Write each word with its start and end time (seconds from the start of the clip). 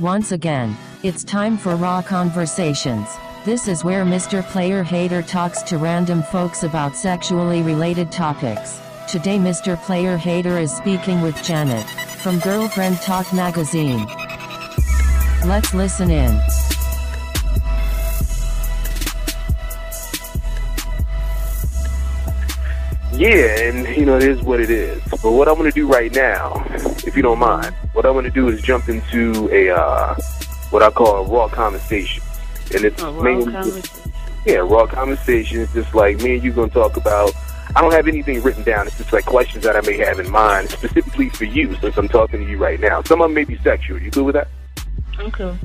Once 0.00 0.32
again, 0.32 0.76
it's 1.02 1.22
time 1.22 1.56
for 1.56 1.76
Raw 1.76 2.02
Conversations. 2.02 3.08
This 3.44 3.68
is 3.68 3.84
where 3.84 4.04
Mr. 4.04 4.42
Player 4.42 4.82
Hater 4.82 5.22
talks 5.22 5.62
to 5.62 5.78
random 5.78 6.22
folks 6.22 6.62
about 6.62 6.96
sexually 6.96 7.62
related 7.62 8.10
topics. 8.10 8.80
Today, 9.08 9.38
Mr. 9.38 9.80
Player 9.82 10.16
Hater 10.16 10.58
is 10.58 10.74
speaking 10.74 11.20
with 11.20 11.40
Janet 11.42 11.86
from 12.22 12.38
Girlfriend 12.40 12.96
Talk 13.02 13.32
Magazine. 13.32 14.06
Let's 15.46 15.74
listen 15.74 16.10
in. 16.10 16.40
Yeah, 23.16 23.60
and 23.68 23.96
you 23.96 24.04
know, 24.04 24.16
it 24.16 24.24
is 24.24 24.42
what 24.42 24.60
it 24.60 24.70
is. 24.70 25.02
But 25.22 25.32
what 25.32 25.48
I'm 25.48 25.54
going 25.54 25.70
to 25.70 25.74
do 25.74 25.86
right 25.86 26.12
now, 26.12 26.64
if 27.06 27.14
you 27.16 27.22
don't 27.22 27.38
mind, 27.38 27.74
what 27.92 28.04
I'm 28.04 28.12
going 28.12 28.24
to 28.24 28.30
do 28.30 28.48
is 28.48 28.60
jump 28.62 28.88
into 28.88 29.48
a 29.52 29.70
uh, 29.70 30.14
what 30.70 30.82
I 30.82 30.90
call 30.90 31.24
a 31.24 31.28
raw 31.28 31.48
conversation, 31.48 32.22
and 32.74 32.84
it's 32.84 33.00
A 33.02 33.10
raw 33.10 33.22
mainly 33.22 33.52
conversation. 33.52 34.12
yeah, 34.46 34.56
raw 34.56 34.86
conversation. 34.86 35.60
It's 35.60 35.72
just 35.74 35.94
like 35.94 36.18
me 36.22 36.34
and 36.34 36.42
you 36.44 36.52
going 36.52 36.70
to 36.70 36.74
talk 36.74 36.96
about. 36.96 37.32
I 37.76 37.80
don't 37.80 37.92
have 37.92 38.06
anything 38.08 38.42
written 38.42 38.62
down. 38.62 38.86
It's 38.86 38.98
just 38.98 39.12
like 39.12 39.24
questions 39.26 39.64
that 39.64 39.74
I 39.76 39.80
may 39.80 39.96
have 39.98 40.18
in 40.20 40.30
mind, 40.30 40.70
specifically 40.70 41.28
for 41.30 41.44
you, 41.44 41.74
since 41.76 41.96
I'm 41.96 42.08
talking 42.08 42.40
to 42.44 42.48
you 42.50 42.56
right 42.58 42.78
now. 42.78 43.02
Some 43.02 43.20
of 43.20 43.26
them 43.26 43.34
may 43.34 43.44
be 43.44 43.56
sexual. 43.58 44.00
You 44.00 44.10
good 44.10 44.24
with 44.24 44.34
that? 44.34 44.48
Okay. 45.18 45.56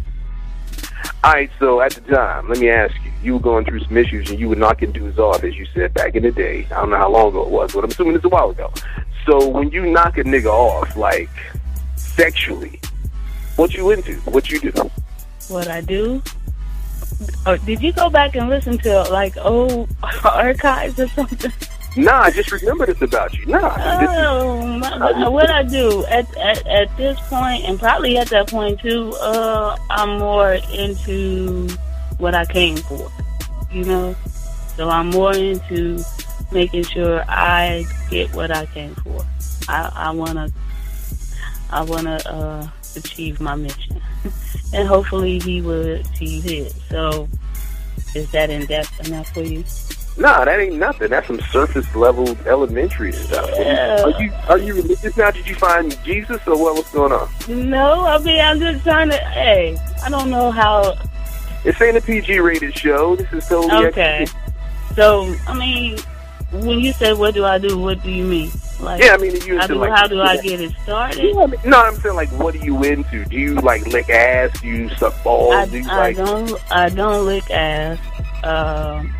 All 1.22 1.34
right, 1.34 1.52
so 1.60 1.82
at 1.82 1.92
the 1.92 2.02
time, 2.16 2.48
let 2.48 2.60
me 2.60 2.70
ask 2.70 2.96
you, 3.04 3.12
you 3.22 3.34
were 3.34 3.42
going 3.42 3.66
through 3.66 3.82
some 3.82 3.98
issues 3.98 4.30
and 4.30 4.40
you 4.40 4.48
were 4.48 4.56
knocking 4.56 4.94
dudes 4.94 5.20
off, 5.20 5.44
as 5.44 5.54
you 5.58 5.66
said 5.74 5.94
back 5.94 6.16
in 6.16 6.24
the 6.24 6.32
day. 6.32 6.66
I 6.72 6.76
don't 6.76 6.92
know 6.92 6.98
how 6.98 7.12
long 7.12 7.30
ago 7.30 7.42
it 7.44 7.50
was, 7.50 7.74
but 7.74 7.84
I'm 7.84 7.90
assuming 7.90 8.16
it's 8.16 8.24
a 8.24 8.30
while 8.30 8.52
ago. 8.52 8.72
So 9.26 9.50
when 9.50 9.70
you 9.70 9.86
knock 9.86 10.18
a 10.18 10.24
nigga 10.24 10.46
off, 10.46 10.96
like, 10.96 11.30
sexually, 11.98 12.80
what 13.58 13.74
you 13.74 13.92
into? 13.92 14.16
What 14.32 14.50
you 14.50 14.62
do? 14.62 14.92
What 15.50 15.68
I 15.68 15.82
do? 15.82 16.24
Oh, 17.46 17.58
did 17.58 17.82
you 17.82 17.92
go 17.92 18.10
back 18.10 18.36
and 18.36 18.48
listen 18.48 18.78
to 18.78 19.04
like 19.10 19.36
old 19.38 19.90
archives 20.24 20.98
or 21.00 21.08
something? 21.10 21.52
Nah, 21.98 22.22
I 22.22 22.32
just 22.32 22.52
remember 22.52 22.86
this 22.86 23.02
about 23.02 23.34
you. 23.34 23.46
Nah, 23.48 23.76
this 24.00 24.10
is, 24.10 24.16
Oh, 24.20 24.78
my, 24.78 25.28
what 25.28 25.50
I 25.50 25.64
do 25.64 26.06
at, 26.06 26.26
at 26.38 26.66
at 26.68 26.98
this 26.98 27.20
point, 27.30 27.64
and 27.66 27.80
probably 27.80 28.18
at 28.18 28.28
that 28.30 28.48
point 28.48 28.80
too, 28.80 29.14
uh, 29.22 29.76
I'm 29.90 30.20
more 30.20 30.54
into 30.74 31.68
what 32.20 32.36
I 32.36 32.46
came 32.46 32.78
for, 32.78 33.12
you 33.72 33.86
know. 33.86 34.16
So 34.76 34.90
I'm 34.90 35.10
more 35.10 35.34
into 35.36 36.04
making 36.52 36.84
sure 36.84 37.24
I 37.28 37.86
get 38.10 38.34
what 38.34 38.52
I 38.52 38.66
came 38.68 38.96
for. 38.96 39.26
I, 39.68 39.92
I 39.96 40.12
wanna, 40.12 40.50
I 41.72 41.82
wanna 41.82 42.20
uh, 42.26 42.68
achieve 42.96 43.42
my 43.42 43.56
mission, 43.56 44.02
and 44.74 44.88
hopefully 44.88 45.40
he 45.40 45.62
will 45.62 45.96
achieve 45.96 46.44
his. 46.44 46.76
So, 46.90 47.28
is 48.16 48.32
that 48.32 48.50
in 48.50 48.66
depth 48.68 49.08
enough 49.08 49.34
for 49.34 49.42
you? 49.42 49.64
Nah, 50.20 50.46
that 50.46 50.60
ain't 50.60 50.76
nothing. 50.76 51.10
That's 51.10 51.28
some 51.28 51.40
surface 51.52 51.96
level 51.96 52.38
elementary 52.46 53.12
stuff. 53.12 53.50
Yeah. 53.58 54.04
Are 54.04 54.22
you 54.22 54.32
are 54.50 54.58
you 54.58 54.76
religious 54.76 55.16
now? 55.18 55.32
Did 55.32 55.48
you 55.48 55.56
find 55.56 55.98
Jesus 56.04 56.42
or 56.48 56.58
what? 56.62 56.76
What's 56.76 56.92
going 56.94 57.12
on? 57.12 57.30
No, 57.48 58.06
I 58.06 58.18
mean 58.20 58.40
I'm 58.40 58.60
just 58.60 58.84
trying 58.84 59.10
to. 59.10 59.18
Hey, 59.18 59.78
I 60.04 60.10
don't 60.10 60.30
know 60.30 60.52
how 60.52 60.96
It's 61.66 61.82
ain't 61.82 61.98
a 61.98 62.02
PG 62.02 62.40
rated 62.40 62.78
show. 62.78 63.16
This 63.16 63.32
is 63.34 63.48
totally 63.48 63.88
Okay. 63.88 64.28
So, 64.96 65.34
I 65.48 65.58
mean, 65.58 65.98
when 66.52 66.80
you 66.80 66.94
say 66.94 67.14
what 67.14 67.34
do 67.34 67.46
I 67.46 67.58
do, 67.58 67.78
what 67.78 68.02
do 68.04 68.12
you 68.12 68.24
mean? 68.26 68.52
Like, 68.80 69.04
Yeah, 69.04 69.14
I 69.14 69.18
mean, 69.18 69.34
you 69.42 69.60
do, 69.68 69.76
like 69.76 69.92
how 69.92 70.08
do 70.08 70.22
I 70.22 70.38
get 70.38 70.62
it 70.62 70.74
started? 70.84 71.24
Yeah, 71.24 71.42
I 71.42 71.46
mean, 71.48 71.60
no, 71.66 71.82
I'm 71.82 71.96
saying 71.98 72.16
like, 72.16 72.30
what 72.32 72.56
are 72.56 72.60
you 72.66 72.82
into? 72.84 73.26
Do 73.26 73.38
you 73.38 73.56
like 73.56 73.86
lick 73.88 74.10
ass? 74.10 74.60
Do 74.62 74.68
you 74.68 74.90
suck 74.96 75.22
balls? 75.24 75.54
I, 75.54 75.66
do 75.66 75.80
you 75.80 75.90
I 75.90 75.98
like? 75.98 76.18
don't 76.18 76.72
I 76.72 76.90
don't 76.90 77.26
lick 77.26 77.50
ass. 77.52 78.00
Um, 78.44 79.14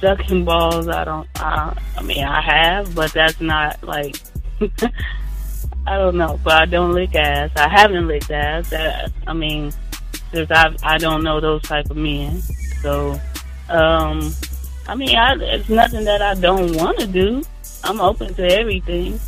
sucking 0.00 0.44
balls, 0.44 0.88
I 0.88 1.04
don't. 1.04 1.28
I, 1.36 1.76
I 1.96 2.02
mean, 2.02 2.24
I 2.24 2.40
have, 2.40 2.94
but 2.94 3.12
that's 3.12 3.40
not 3.40 3.82
like. 3.82 4.16
I 5.86 5.98
don't 5.98 6.16
know, 6.16 6.40
but 6.42 6.54
I 6.54 6.64
don't 6.64 6.92
lick 6.92 7.14
ass. 7.14 7.50
I 7.56 7.68
haven't 7.68 8.06
licked 8.06 8.30
ass. 8.30 8.72
I, 8.72 9.08
I 9.26 9.34
mean, 9.34 9.72
since 10.32 10.50
I 10.50 10.74
I 10.82 10.98
don't 10.98 11.22
know 11.22 11.40
those 11.40 11.62
type 11.62 11.90
of 11.90 11.96
men. 11.96 12.40
So, 12.80 13.20
um, 13.68 14.32
I 14.88 14.94
mean, 14.94 15.16
I, 15.16 15.34
it's 15.34 15.68
nothing 15.68 16.04
that 16.04 16.22
I 16.22 16.34
don't 16.34 16.74
want 16.76 16.98
to 17.00 17.06
do. 17.06 17.42
I'm 17.82 18.00
open 18.00 18.32
to 18.34 18.50
everything. 18.50 19.20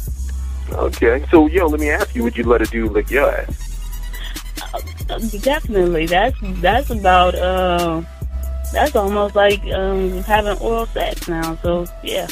Okay, 0.72 1.24
so 1.30 1.46
yo, 1.46 1.66
let 1.66 1.80
me 1.80 1.90
ask 1.90 2.14
you: 2.14 2.22
Would 2.22 2.36
you 2.36 2.44
let 2.44 2.62
a 2.62 2.66
dude 2.66 2.92
lick 2.92 3.10
your 3.10 3.30
ass? 3.30 3.62
Uh, 5.08 5.18
Definitely. 5.42 6.06
That's 6.06 6.36
that's 6.60 6.90
about 6.90 7.34
uh 7.34 8.02
that's 8.72 8.94
almost 8.96 9.34
like 9.34 9.62
um 9.72 10.22
having 10.22 10.58
oral 10.58 10.86
sex 10.86 11.28
now. 11.28 11.56
So 11.62 11.86
yeah. 12.02 12.26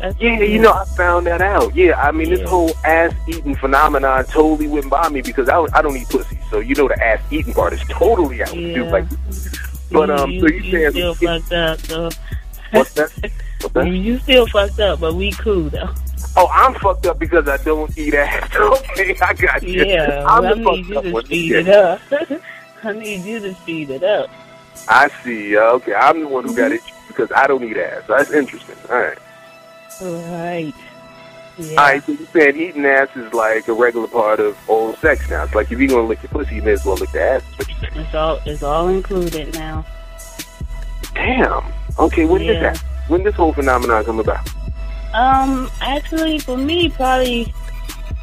That's, 0.00 0.18
Yeah, 0.20 0.40
you 0.40 0.60
know, 0.60 0.72
I 0.72 0.84
found 0.96 1.26
that 1.26 1.40
out. 1.40 1.74
Yeah, 1.76 2.00
I 2.00 2.10
mean, 2.10 2.30
this 2.30 2.48
whole 2.48 2.72
ass 2.84 3.12
eating 3.28 3.54
phenomenon 3.54 4.24
totally 4.24 4.66
went 4.66 4.90
by 4.90 5.08
me 5.08 5.20
because 5.22 5.48
I, 5.48 5.60
I 5.74 5.82
don't 5.82 5.96
eat 5.96 6.08
pussy, 6.08 6.38
so 6.50 6.58
you 6.58 6.74
know 6.74 6.88
the 6.88 7.00
ass 7.04 7.20
eating 7.30 7.52
part 7.54 7.72
is 7.72 7.82
totally 7.88 8.42
out. 8.42 8.54
Yeah. 8.56 8.74
Dude, 8.74 8.88
like, 8.90 9.04
but 9.92 10.10
um, 10.10 10.30
you, 10.30 10.40
so 10.40 10.46
you, 10.48 10.54
you 10.56 10.70
saying 10.72 10.90
still 10.90 11.14
fucked 11.14 11.52
up. 11.52 11.80
So 11.80 12.10
what's 12.72 12.92
that? 12.94 13.10
What's 13.60 13.74
that? 13.74 13.86
you, 13.86 13.92
you 13.92 14.18
still 14.18 14.46
fucked 14.48 14.80
up, 14.80 14.98
but 14.98 15.14
we 15.14 15.30
cool 15.32 15.68
though. 15.70 15.90
Oh, 16.36 16.48
I'm 16.48 16.74
fucked 16.74 17.06
up 17.06 17.18
because 17.20 17.46
I 17.46 17.58
don't 17.58 17.96
eat 17.96 18.14
ass. 18.14 18.50
okay, 18.56 19.14
I 19.20 19.34
got 19.34 19.62
you. 19.62 19.84
Yeah, 19.84 20.24
I'm 20.26 20.44
I 20.44 20.48
the 20.48 20.54
need 20.56 20.64
fucked 20.64 20.88
you 20.88 20.98
up 20.98 21.04
to 21.04 21.12
one. 21.12 21.24
speed 21.26 21.52
it 21.52 21.68
up. 21.68 22.00
I 22.82 22.92
need 22.92 23.24
you 23.24 23.38
to 23.38 23.54
speed 23.54 23.90
it 23.90 24.02
up. 24.02 24.30
I 24.88 25.08
see. 25.22 25.56
Uh, 25.56 25.72
okay, 25.74 25.94
I'm 25.94 26.20
the 26.20 26.28
one 26.28 26.44
who 26.44 26.50
Mm-hmm. 26.50 26.58
got 26.58 26.72
it 26.72 26.80
because 27.08 27.30
I 27.34 27.46
don't 27.46 27.62
eat 27.64 27.76
ass. 27.76 28.02
That's 28.08 28.30
interesting. 28.32 28.76
All 28.90 28.98
right. 28.98 29.18
Right. 30.00 30.74
Yeah. 31.58 31.70
All 31.80 31.86
right, 31.86 32.02
so 32.02 32.12
you're 32.12 32.26
saying 32.28 32.56
eating 32.56 32.84
ass 32.86 33.08
is 33.14 33.32
like 33.34 33.68
a 33.68 33.74
regular 33.74 34.08
part 34.08 34.40
of 34.40 34.56
oral 34.68 34.96
sex 34.96 35.28
now. 35.28 35.44
It's 35.44 35.54
like 35.54 35.70
if 35.70 35.78
you're 35.78 35.88
gonna 35.88 36.02
lick 36.08 36.22
your 36.22 36.30
pussy, 36.30 36.56
you 36.56 36.62
may 36.62 36.72
as 36.72 36.84
well 36.84 36.96
lick 36.96 37.10
the 37.12 37.20
ass. 37.22 37.42
Is 37.60 37.68
you're 37.68 37.78
saying. 37.90 37.92
It's 38.06 38.14
all 38.14 38.40
it's 38.46 38.62
all 38.62 38.88
included 38.88 39.52
now. 39.54 39.84
Damn. 41.14 41.62
Okay, 41.98 42.24
when 42.24 42.40
did 42.40 42.62
that? 42.62 42.78
When 43.08 43.22
this 43.22 43.34
whole 43.34 43.52
phenomenon 43.52 44.04
come 44.04 44.18
about? 44.18 44.48
Um, 45.12 45.70
actually, 45.82 46.38
for 46.38 46.56
me, 46.56 46.88
probably, 46.88 47.52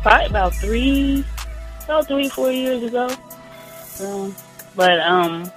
probably 0.01 0.25
about 0.25 0.55
three, 0.55 1.23
about 1.83 2.07
three, 2.07 2.29
four 2.29 2.51
years 2.51 2.81
ago. 2.81 3.09
Um, 4.01 4.35
but 4.75 4.99
um, 5.01 5.51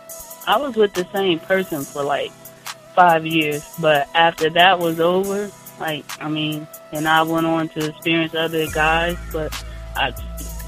I 0.46 0.56
was 0.58 0.74
with 0.76 0.92
the 0.94 1.06
same 1.12 1.38
person 1.40 1.82
for 1.82 2.02
like 2.02 2.32
five 2.94 3.26
years. 3.26 3.64
But 3.78 4.08
after 4.14 4.50
that 4.50 4.78
was 4.78 5.00
over, 5.00 5.50
like 5.80 6.04
I 6.20 6.28
mean, 6.28 6.66
and 6.92 7.08
I 7.08 7.22
went 7.22 7.46
on 7.46 7.68
to 7.70 7.88
experience 7.88 8.34
other 8.34 8.66
guys. 8.70 9.16
But 9.32 9.52
I, 9.96 10.12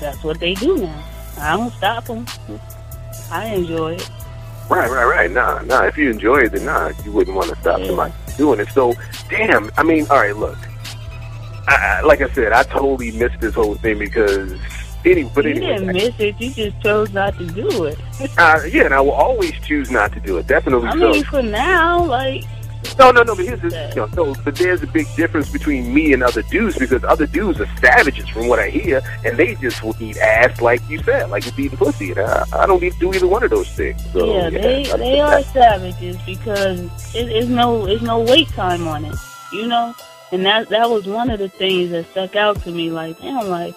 that's 0.01 0.23
what 0.25 0.41
they 0.41 0.55
do 0.55 0.79
now. 0.79 1.05
I 1.39 1.57
don't 1.57 1.73
stop 1.75 2.05
them. 2.05 2.27
I 3.31 3.47
enjoy 3.47 3.95
it. 3.95 4.11
Right, 4.71 4.91
right, 4.91 5.05
right. 5.05 5.31
Nah, 5.31 5.61
nah. 5.63 5.83
If 5.85 5.99
you 5.99 6.11
enjoy 6.11 6.39
it, 6.43 6.53
then 6.53 6.65
nah, 6.65 6.93
you 7.05 7.13
wouldn't 7.13 7.37
want 7.37 7.51
to 7.51 7.57
stop 7.57 7.81
Yeah. 7.81 7.87
somebody 7.89 8.15
doing 8.37 8.61
it. 8.61 8.69
So, 8.71 8.95
damn. 9.29 9.71
I 9.77 9.83
mean, 9.83 10.07
all 10.11 10.19
right. 10.19 10.37
Look, 10.37 10.57
I, 11.69 11.75
I, 11.75 12.01
like 12.03 12.21
I 12.23 12.31
said, 12.31 12.53
I 12.53 12.63
totally 12.63 13.13
missed 13.13 13.41
this 13.41 13.55
whole 13.55 13.75
thing 13.75 13.99
because. 13.99 14.53
But 15.05 15.45
you 15.45 15.51
anyway, 15.51 15.67
didn't 15.79 15.93
miss 15.93 16.15
it. 16.19 16.41
You 16.41 16.51
just 16.51 16.81
chose 16.83 17.13
not 17.13 17.37
to 17.39 17.47
do 17.47 17.85
it. 17.85 17.99
uh, 18.39 18.61
yeah, 18.67 18.85
and 18.85 18.95
I 18.95 19.01
will 19.01 19.13
always 19.13 19.53
choose 19.61 19.91
not 19.91 20.13
to 20.15 20.21
do 20.21 20.39
it. 20.39 20.47
Definitely 20.47 20.89
I 20.89 20.93
so. 20.93 21.13
mean, 21.13 21.25
for 21.25 21.43
now, 21.43 22.03
like 22.05 22.45
No, 22.99 23.11
no, 23.11 23.23
no. 23.23 23.35
But 23.35 23.45
here's 23.45 23.61
the, 23.61 23.89
you 23.91 23.97
know, 23.97 24.07
no, 24.15 24.35
but 24.45 24.57
there's 24.57 24.83
a 24.83 24.87
big 24.87 25.07
difference 25.17 25.51
between 25.51 25.93
me 25.93 26.13
and 26.15 26.23
other 26.23 26.43
dudes 26.43 26.79
because 26.79 27.05
other 27.05 27.27
dudes 27.27 27.61
are 27.61 27.69
savages, 27.79 28.29
from 28.29 28.47
what 28.49 28.59
I 28.59 28.71
hear, 28.71 29.03
and 29.25 29.37
they 29.37 29.55
just 29.57 29.83
will 29.83 29.97
eat 30.01 30.17
ass, 30.19 30.61
like 30.61 30.81
you 30.89 31.03
said, 31.03 31.29
like 31.31 31.47
it's 31.47 31.59
eating 31.59 31.77
pussy. 31.77 32.11
And 32.13 32.21
I, 32.21 32.45
I 32.53 32.67
don't 32.67 32.81
need 32.81 32.93
to 32.95 32.99
do 32.99 33.13
either 33.13 33.27
one 33.27 33.43
of 33.43 33.51
those 33.51 33.69
things. 33.71 34.01
So, 34.13 34.35
yeah, 34.35 34.51
they 34.51 34.91
I- 34.91 34.97
they 34.97 35.21
are 35.21 35.43
savages 35.43 36.17
because 36.25 36.81
it, 37.15 37.29
it's 37.29 37.49
no 37.49 37.87
it's 37.87 38.03
no 38.03 38.21
wait 38.21 38.49
time 38.49 38.87
on 38.89 39.05
it, 39.05 39.17
you 39.53 39.67
know. 39.67 39.95
And 40.33 40.45
that 40.47 40.69
that 40.71 40.89
was 40.89 41.07
one 41.07 41.31
of 41.31 41.39
the 41.39 41.49
things 41.49 41.91
that 41.91 42.11
stuck 42.11 42.37
out 42.37 42.63
to 42.63 42.71
me. 42.71 42.91
Like, 42.91 43.21
damn, 43.21 43.49
like 43.49 43.75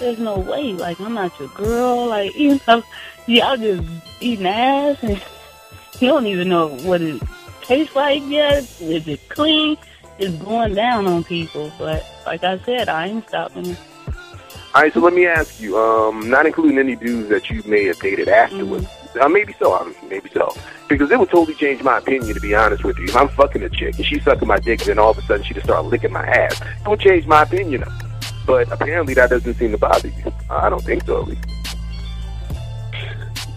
there's 0.00 0.18
no 0.18 0.38
way. 0.38 0.72
Like 0.72 0.98
I'm 1.00 1.14
not 1.14 1.38
your 1.38 1.48
girl. 1.50 2.06
Like 2.06 2.34
you 2.38 2.60
know, 2.66 2.82
y'all 3.26 3.56
just 3.56 3.88
eating 4.20 4.46
ass 4.46 4.98
and 5.02 5.22
you 6.00 6.08
don't 6.08 6.26
even 6.26 6.48
know 6.48 6.68
what 6.78 7.00
it 7.02 7.22
tastes 7.62 7.94
like 7.94 8.22
yet. 8.26 8.64
Is 8.80 9.06
it 9.06 9.28
clean? 9.28 9.76
It's 10.18 10.34
going 10.36 10.74
down 10.74 11.06
on 11.06 11.24
people. 11.24 11.72
But 11.78 12.04
like 12.26 12.42
I 12.42 12.58
said, 12.58 12.88
I 12.88 13.06
ain't 13.06 13.28
stopping 13.28 13.66
it. 13.66 13.78
All 14.72 14.82
right, 14.82 14.92
so 14.94 15.00
let 15.00 15.14
me 15.14 15.26
ask 15.26 15.60
you, 15.60 15.76
um, 15.76 16.30
not 16.30 16.46
including 16.46 16.78
any 16.78 16.94
dudes 16.94 17.28
that 17.30 17.50
you 17.50 17.60
may 17.66 17.86
have 17.86 17.98
dated 17.98 18.28
afterwards, 18.28 18.86
Uh, 19.20 19.28
maybe 19.28 19.52
so. 19.58 19.74
Um, 19.74 19.96
maybe 20.08 20.30
so. 20.32 20.54
Because 20.88 21.10
it 21.10 21.18
would 21.18 21.28
totally 21.28 21.56
change 21.56 21.82
my 21.82 21.98
opinion, 21.98 22.32
to 22.34 22.40
be 22.40 22.54
honest 22.54 22.84
with 22.84 22.96
you. 22.98 23.06
If 23.06 23.16
I'm 23.16 23.28
fucking 23.30 23.64
a 23.64 23.68
chick 23.68 23.96
and 23.96 24.06
she's 24.06 24.22
sucking 24.22 24.46
my 24.46 24.58
dick, 24.58 24.80
and 24.82 24.90
then 24.90 24.98
all 25.00 25.10
of 25.10 25.18
a 25.18 25.22
sudden 25.22 25.42
she 25.44 25.54
just 25.54 25.66
start 25.66 25.84
licking 25.86 26.12
my 26.12 26.24
ass, 26.24 26.60
it 26.60 26.88
would 26.88 27.00
change 27.00 27.26
my 27.26 27.42
opinion. 27.42 27.82
But 28.46 28.70
apparently 28.72 29.14
that 29.14 29.30
doesn't 29.30 29.54
seem 29.54 29.72
to 29.72 29.78
bother 29.78 30.08
you. 30.08 30.32
I 30.48 30.68
don't 30.70 30.84
think 30.84 31.04
so, 31.04 31.22
at 31.22 31.28
least. 31.28 31.44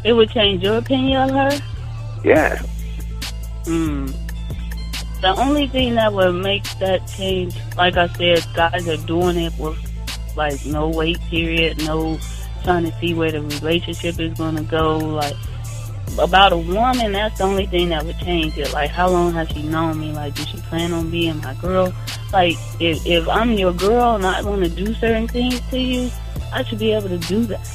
It 0.03 0.13
would 0.13 0.29
change 0.29 0.61
your 0.63 0.77
opinion 0.77 1.29
of 1.29 1.31
her? 1.31 1.61
Yeah. 2.23 2.57
Hmm. 3.65 4.07
The 5.21 5.33
only 5.37 5.67
thing 5.67 5.95
that 5.95 6.11
would 6.11 6.33
make 6.33 6.63
that 6.79 7.07
change, 7.07 7.55
like 7.77 7.95
I 7.95 8.07
said, 8.07 8.45
guys 8.53 8.87
are 8.89 8.97
doing 9.07 9.37
it 9.37 9.53
with 9.57 9.77
like 10.35 10.65
no 10.65 10.89
wait 10.89 11.19
period, 11.29 11.77
no 11.85 12.19
trying 12.63 12.83
to 12.83 12.99
see 12.99 13.13
where 13.13 13.31
the 13.31 13.41
relationship 13.41 14.19
is 14.19 14.37
going 14.37 14.55
to 14.57 14.63
go. 14.63 14.97
Like 14.97 15.35
about 16.19 16.51
a 16.51 16.57
woman, 16.57 17.13
that's 17.13 17.37
the 17.37 17.45
only 17.45 17.65
thing 17.67 17.89
that 17.89 18.03
would 18.03 18.17
change 18.19 18.57
it. 18.57 18.73
Like 18.73 18.89
how 18.89 19.09
long 19.09 19.31
has 19.33 19.47
she 19.49 19.63
known 19.63 19.99
me? 19.99 20.11
Like 20.11 20.35
does 20.35 20.47
she 20.49 20.57
plan 20.57 20.91
on 20.91 21.09
being 21.09 21.37
my 21.39 21.53
girl? 21.55 21.93
Like 22.33 22.57
if 22.79 23.05
if 23.05 23.29
I'm 23.29 23.53
your 23.53 23.73
girl 23.73 24.15
and 24.15 24.25
I 24.25 24.41
want 24.41 24.63
to 24.63 24.69
do 24.69 24.93
certain 24.95 25.27
things 25.27 25.61
to 25.69 25.79
you, 25.79 26.09
I 26.51 26.63
should 26.63 26.79
be 26.79 26.91
able 26.91 27.09
to 27.09 27.19
do 27.19 27.45
that. 27.45 27.69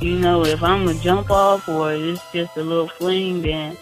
You 0.00 0.18
know, 0.18 0.44
if 0.44 0.62
I'm 0.62 0.88
a 0.88 0.94
jump 0.94 1.30
off 1.30 1.68
or 1.68 1.92
it's 1.92 2.20
just 2.32 2.56
a 2.56 2.62
little 2.62 2.88
fling, 2.88 3.42
then 3.42 3.76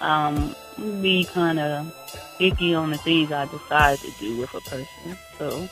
um, 0.00 0.54
be 1.00 1.24
kind 1.24 1.58
of 1.58 1.94
icky 2.38 2.74
on 2.74 2.90
the 2.90 2.98
things 2.98 3.32
I 3.32 3.46
decide 3.46 3.98
to 3.98 4.10
do 4.20 4.36
with 4.38 4.54
a 4.54 4.60
person. 4.60 5.16
So. 5.38 5.68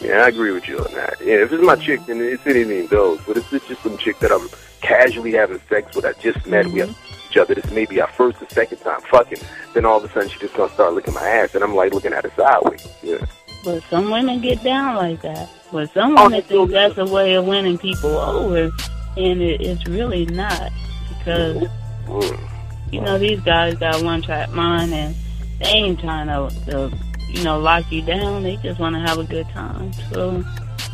Yeah, 0.00 0.24
I 0.24 0.28
agree 0.28 0.50
with 0.50 0.66
you 0.66 0.78
on 0.78 0.92
that. 0.94 1.18
Yeah, 1.20 1.36
if 1.36 1.52
it's 1.52 1.62
my 1.62 1.76
chick, 1.76 2.04
then 2.06 2.20
it's 2.20 2.44
anything 2.46 2.86
goes. 2.88 3.20
But 3.26 3.36
if 3.36 3.52
it's 3.52 3.66
just 3.68 3.82
some 3.82 3.96
chick 3.96 4.18
that 4.18 4.32
I'm 4.32 4.48
casually 4.80 5.32
having 5.32 5.60
sex 5.68 5.94
with, 5.94 6.04
I 6.04 6.14
just 6.14 6.44
met, 6.46 6.64
mm-hmm. 6.64 6.74
we 6.74 6.80
have 6.80 6.88
mm-hmm. 6.90 7.23
Each 7.34 7.40
other, 7.40 7.54
this 7.54 7.70
may 7.72 7.84
be 7.84 8.00
our 8.00 8.08
first 8.08 8.40
or 8.42 8.48
second 8.48 8.78
time 8.78 9.00
fucking, 9.02 9.38
then 9.72 9.84
all 9.84 9.98
of 9.98 10.04
a 10.04 10.12
sudden 10.12 10.28
she 10.28 10.38
just 10.38 10.54
gonna 10.54 10.72
start 10.72 10.94
licking 10.94 11.14
my 11.14 11.26
ass, 11.26 11.54
and 11.54 11.64
I'm 11.64 11.74
like 11.74 11.92
looking 11.92 12.12
at 12.12 12.24
her 12.24 12.32
sideways. 12.36 12.86
Yeah. 13.02 13.24
But 13.64 13.82
some 13.84 14.10
women 14.10 14.40
get 14.40 14.62
down 14.62 14.96
like 14.96 15.22
that. 15.22 15.48
But 15.72 15.92
some 15.92 16.14
women 16.14 16.34
oh, 16.34 16.40
think 16.40 16.70
that's 16.70 16.98
a 16.98 17.04
way 17.04 17.34
of 17.34 17.46
winning 17.46 17.78
people 17.78 18.10
over, 18.10 18.70
and 19.16 19.42
it, 19.42 19.60
it's 19.60 19.86
really 19.86 20.26
not 20.26 20.70
because. 21.18 21.68
Mm-hmm. 22.06 22.44
You 22.92 23.00
know, 23.00 23.18
these 23.18 23.40
guys 23.40 23.74
got 23.74 24.04
one 24.04 24.22
track 24.22 24.50
mind 24.50 24.94
and 24.94 25.16
they 25.58 25.66
ain't 25.66 25.98
trying 25.98 26.28
to, 26.28 26.54
to 26.66 26.96
you 27.28 27.42
know, 27.42 27.58
lock 27.58 27.90
you 27.90 28.02
down. 28.02 28.44
They 28.44 28.56
just 28.58 28.78
want 28.78 28.94
to 28.94 29.00
have 29.00 29.18
a 29.18 29.24
good 29.24 29.48
time. 29.48 29.92
So, 30.12 30.44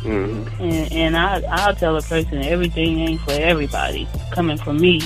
mm-hmm. 0.01 0.63
and, 0.63 0.91
and 0.91 1.17
I, 1.17 1.43
I'll 1.47 1.75
tell 1.75 1.95
a 1.95 2.01
person 2.01 2.43
everything 2.43 3.01
ain't 3.01 3.21
for 3.21 3.33
everybody 3.33 4.07
coming 4.31 4.57
from 4.57 4.77
me. 4.77 4.99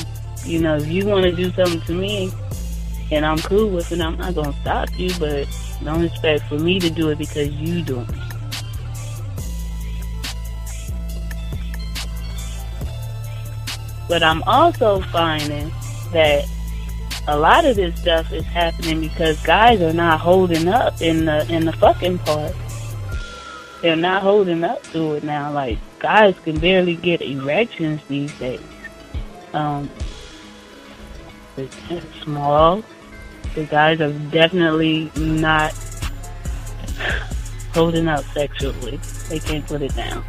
You 0.46 0.60
know, 0.60 0.76
if 0.76 0.88
you 0.88 1.08
want 1.08 1.24
to 1.24 1.32
do 1.32 1.52
something 1.52 1.82
to 1.82 1.94
me 1.94 2.32
and 3.12 3.26
I'm 3.26 3.40
cool 3.40 3.70
with 3.70 3.92
it, 3.92 4.00
I'm 4.00 4.18
not 4.18 4.36
going 4.36 4.54
to 4.54 4.60
stop 4.62 4.90
you, 4.98 5.10
but 5.20 5.48
don't 5.84 6.04
expect 6.04 6.44
for 6.44 6.60
me 6.60 6.80
to 6.80 6.90
do 6.90 7.10
it 7.10 7.18
because 7.18 7.50
you 7.50 7.82
doing 7.82 8.08
it. 8.08 8.26
But 14.08 14.22
I'm 14.22 14.44
also 14.44 15.02
finding 15.02 15.72
that 16.12 16.46
a 17.28 17.38
lot 17.38 17.66
of 17.66 17.76
this 17.76 18.00
stuff 18.00 18.32
is 18.32 18.46
happening 18.46 19.02
because 19.02 19.42
guys 19.44 19.82
are 19.82 19.94
not 19.94 20.20
holding 20.20 20.68
up 20.68 21.02
in 21.02 21.26
the 21.26 21.52
in 21.52 21.66
the 21.66 21.74
fucking 21.74 22.20
part. 22.20 22.54
They're 23.82 23.96
not 23.96 24.22
holding 24.22 24.64
up 24.64 24.84
to 24.92 25.16
it 25.16 25.24
now. 25.24 25.52
Like 25.52 25.80
guys 26.00 26.36
can 26.44 26.60
barely 26.60 26.96
get 26.96 27.22
erections 27.22 28.02
these 28.08 28.32
days. 28.38 28.62
Um, 29.54 29.90
it's 31.58 31.76
small. 32.24 32.84
The 33.54 33.66
guys 33.66 34.02
are 34.02 34.12
definitely 34.30 35.12
not 35.16 35.74
holding 37.74 38.08
up 38.08 38.24
sexually. 38.26 39.00
They 39.30 39.40
can't 39.40 39.66
put 39.66 39.82
it 39.82 39.96
down. 39.96 40.24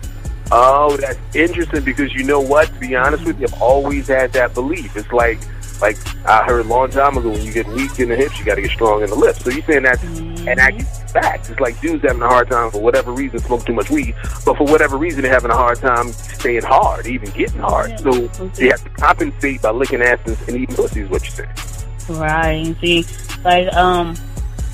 Oh, 0.53 0.97
that's 0.97 1.19
interesting 1.35 1.85
because 1.85 2.15
you 2.15 2.23
know 2.23 2.41
what? 2.41 2.73
To 2.73 2.79
be 2.79 2.95
honest 2.95 3.25
with 3.25 3.41
you, 3.41 3.47
I've 3.47 3.61
always 3.61 4.07
had 4.07 4.33
that 4.35 4.55
belief. 4.55 4.97
It's 4.97 5.13
like 5.13 5.41
like 5.81 5.97
I 6.27 6.45
heard 6.45 6.65
a 6.65 6.69
long 6.69 6.91
time 6.91 7.17
ago, 7.17 7.31
when 7.31 7.43
you 7.43 7.53
get 7.53 7.67
weak 7.69 7.99
in 7.99 8.09
the 8.09 8.17
hips, 8.17 8.39
you 8.39 8.45
got 8.45 8.57
to 8.57 8.63
get 8.63 8.71
strong 8.71 9.03
in 9.03 9.11
the 9.11 9.17
lips. 9.17 9.45
So 9.45 9.51
you're 9.51 9.65
saying 9.65 9.83
that's 9.83 10.03
mm-hmm. 10.03 10.49
an 10.49 10.59
actual 10.59 10.85
fact. 11.09 11.51
It's 11.51 11.61
like 11.61 11.81
dudes 11.81 12.03
having 12.03 12.23
a 12.23 12.29
hard 12.29 12.51
time 12.51 12.71
for 12.71 12.81
whatever 12.81 13.13
reason, 13.13 13.39
smoke 13.41 13.65
too 13.65 13.75
much 13.75 13.91
weed, 13.91 14.15
but 14.45 14.57
for 14.57 14.65
whatever 14.65 14.97
reason, 14.97 15.23
they're 15.23 15.33
having 15.33 15.51
a 15.51 15.57
hard 15.57 15.79
time 15.79 16.09
staying 16.13 16.63
hard, 16.63 17.07
even 17.07 17.31
getting 17.31 17.61
hard. 17.61 17.99
So 18.01 18.11
okay. 18.11 18.65
you 18.65 18.71
have 18.71 18.83
to 18.85 18.91
compensate 18.91 19.63
by 19.63 19.71
licking 19.71 20.03
asses 20.03 20.41
and 20.49 20.57
eating 20.57 20.75
pussy, 20.75 21.01
is 21.01 21.11
what 21.11 21.23
you're 21.25 21.47
saying. 21.47 22.19
Right. 22.21 22.77
See, 22.81 23.05
like 23.45 23.73
um, 23.75 24.17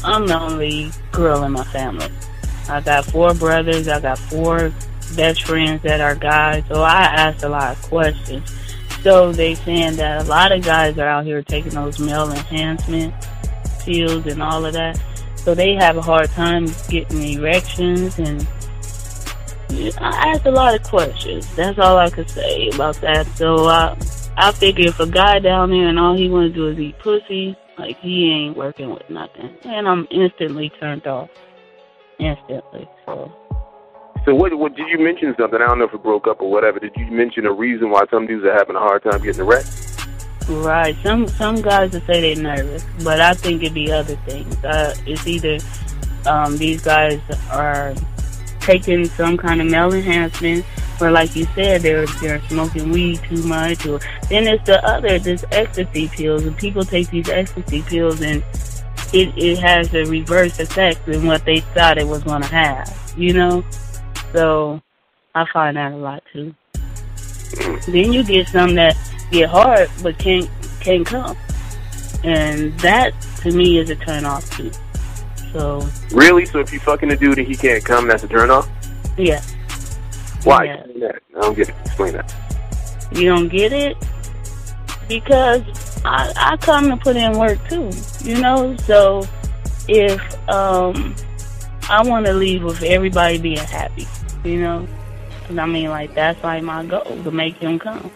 I'm 0.05 0.27
the 0.27 0.39
only 0.39 0.91
girl 1.11 1.45
in 1.45 1.53
my 1.53 1.65
family. 1.65 2.09
I 2.69 2.81
got 2.81 3.05
four 3.07 3.35
brothers. 3.35 3.89
I 3.89 4.01
got 4.01 4.19
four 4.19 4.73
best 5.17 5.45
friends 5.45 5.83
that 5.83 6.01
are 6.01 6.15
guys. 6.15 6.65
So 6.69 6.83
I 6.83 7.03
ask 7.03 7.45
a 7.45 7.49
lot 7.49 7.77
of 7.77 7.83
questions 7.83 8.62
so 9.03 9.33
they 9.33 9.55
saying 9.55 9.97
that 9.97 10.23
a 10.23 10.25
lot 10.25 10.53
of 10.53 10.65
guys 10.65 10.99
are 10.99 11.09
out 11.09 11.25
here 11.25 11.43
taking 11.43 11.73
those 11.73 11.99
male 11.99 12.31
enhancement 12.31 13.15
pills 13.81 14.27
and 14.27 14.43
all 14.43 14.65
of 14.65 14.73
that. 14.75 15.01
So 15.37 15.55
they 15.55 15.75
have 15.75 15.97
a 15.97 16.03
hard 16.03 16.31
time 16.31 16.67
getting 16.89 17.23
erections 17.39 18.19
and 18.19 18.47
I 19.99 20.33
asked 20.33 20.47
a 20.47 20.51
lot 20.51 20.75
of 20.75 20.83
questions. 20.83 21.53
That's 21.57 21.79
all 21.79 21.97
I 21.97 22.11
could 22.11 22.31
say 22.31 22.69
about 22.69 22.97
that. 22.97 23.27
So 23.37 23.67
I, 23.67 23.97
I 24.37 24.53
figure 24.53 24.89
if 24.89 25.01
a 25.01 25.07
guy 25.07 25.39
down 25.39 25.71
there 25.71 25.89
and 25.89 25.99
all 25.99 26.17
he 26.17 26.29
want 26.29 26.53
to 26.53 26.55
do 26.55 26.69
is 26.69 26.79
eat 26.79 26.99
pussy, 26.99 27.57
like 27.79 27.99
he 27.99 28.31
ain't 28.31 28.57
working 28.57 28.91
with 28.91 29.09
nothing, 29.09 29.57
and 29.65 29.89
I'm 29.89 30.07
instantly 30.11 30.71
turned 30.79 31.07
off, 31.07 31.31
instantly. 32.19 32.89
So 33.07 33.33
so 34.25 34.35
what, 34.35 34.57
what 34.57 34.77
did 34.77 34.89
you 34.89 34.99
mention 34.99 35.35
something? 35.39 35.61
I 35.61 35.67
don't 35.67 35.79
know 35.79 35.87
if 35.87 35.95
it 35.95 36.03
broke 36.03 36.29
up 36.29 36.41
or 36.41 36.51
whatever. 36.51 36.79
Did 36.79 36.93
you 36.97 37.07
mention 37.07 37.45
a 37.47 37.53
reason 37.53 37.91
why 37.91 38.05
some 38.11 38.27
dudes 38.27 38.45
are 38.45 38.53
having 38.53 38.77
a 38.77 38.81
hard 38.81 39.03
time 39.03 39.21
getting 39.23 39.41
erect? 39.41 39.69
Right. 40.49 40.97
Some 41.03 41.29
some 41.29 41.63
guys 41.63 41.93
will 41.93 42.01
say 42.03 42.35
they're 42.35 42.43
nervous, 42.43 42.85
but 43.05 43.21
I 43.21 43.35
think 43.35 43.63
it'd 43.63 43.75
be 43.75 43.93
other 43.93 44.17
things. 44.27 44.57
Uh, 44.65 44.95
it's 45.07 45.27
either 45.27 45.59
um, 46.27 46.57
these 46.57 46.83
guys 46.83 47.21
are 47.51 47.95
taking 48.61 49.05
some 49.07 49.37
kind 49.37 49.61
of 49.61 49.69
male 49.69 49.93
enhancement, 49.93 50.65
or 51.01 51.11
like 51.11 51.35
you 51.37 51.47
said, 51.55 51.83
they're 51.83 52.07
they're 52.21 52.41
smoking 52.49 52.91
weed 52.91 53.21
too 53.29 53.43
much, 53.45 53.87
or 53.87 54.01
then 54.29 54.47
it's 54.47 54.65
the 54.67 54.85
other, 54.85 55.19
this 55.19 55.45
ecstasy 55.53 56.09
pills, 56.09 56.45
and 56.45 56.57
people 56.57 56.85
take 56.85 57.09
these 57.11 57.29
ecstasy 57.29 57.83
pills 57.83 58.21
and 58.21 58.43
it 59.13 59.33
it 59.37 59.59
has 59.59 59.95
a 59.95 60.05
reverse 60.05 60.59
effect 60.59 61.07
than 61.07 61.27
what 61.27 61.45
they 61.45 61.61
thought 61.61 61.99
it 61.99 62.07
was 62.07 62.23
going 62.23 62.43
to 62.43 62.49
have. 62.49 63.15
You 63.17 63.33
know. 63.33 63.65
So 64.33 64.81
I 65.35 65.47
find 65.53 65.77
that 65.77 65.93
a 65.93 65.97
lot 65.97 66.23
too. 66.33 66.55
Then 67.87 68.13
you 68.13 68.25
get 68.25 68.49
some 68.49 68.75
that 68.77 68.97
get 69.31 69.49
hard 69.49 69.91
but 70.03 70.19
can't 70.19 70.49
can't 70.81 71.07
come, 71.07 71.37
and 72.25 72.79
that 72.81 73.13
to 73.43 73.51
me 73.51 73.79
is 73.79 73.91
a 73.91 73.97
turn 73.97 74.25
off 74.25 74.49
too. 74.57 74.71
So 75.53 75.87
really, 76.13 76.47
so 76.47 76.61
if 76.61 76.73
you 76.73 76.81
fucking 76.81 77.11
a 77.11 77.17
dude 77.17 77.39
and 77.39 77.47
he 77.47 77.55
can't 77.55 77.85
come, 77.85 78.09
that's 78.09 78.25
a 78.25 78.29
turn 78.29 78.51
off. 78.51 78.69
Yeah. 79.19 79.43
Why? 80.45 80.65
Yeah. 80.65 81.13
I 81.37 81.41
don't 81.41 81.55
get 81.55 81.69
it. 81.69 81.75
Explain 81.85 82.15
that. 82.15 82.35
You 83.13 83.29
don't 83.29 83.49
get 83.49 83.73
it 83.73 83.97
because 85.09 85.63
I 86.05 86.33
I 86.37 86.57
come 86.57 86.89
to 86.89 86.97
put 86.97 87.17
in 87.17 87.39
work 87.39 87.59
too. 87.69 87.91
You 88.25 88.41
know, 88.41 88.77
so 88.79 89.27
if 89.89 90.49
um 90.49 91.15
I 91.91 92.03
want 92.03 92.25
to 92.27 92.33
leave 92.33 92.63
with 92.63 92.83
everybody 92.83 93.39
being 93.39 93.59
happy 93.59 94.07
you 94.45 94.61
know? 94.61 94.87
Cause 95.47 95.59
I 95.59 95.67
mean, 95.67 95.91
like, 95.91 96.15
that's 96.15 96.43
like 96.43 96.63
my 96.63 96.85
goal, 96.85 97.05
to 97.05 97.31
make 97.31 97.57
him 97.57 97.79
come. 97.79 98.11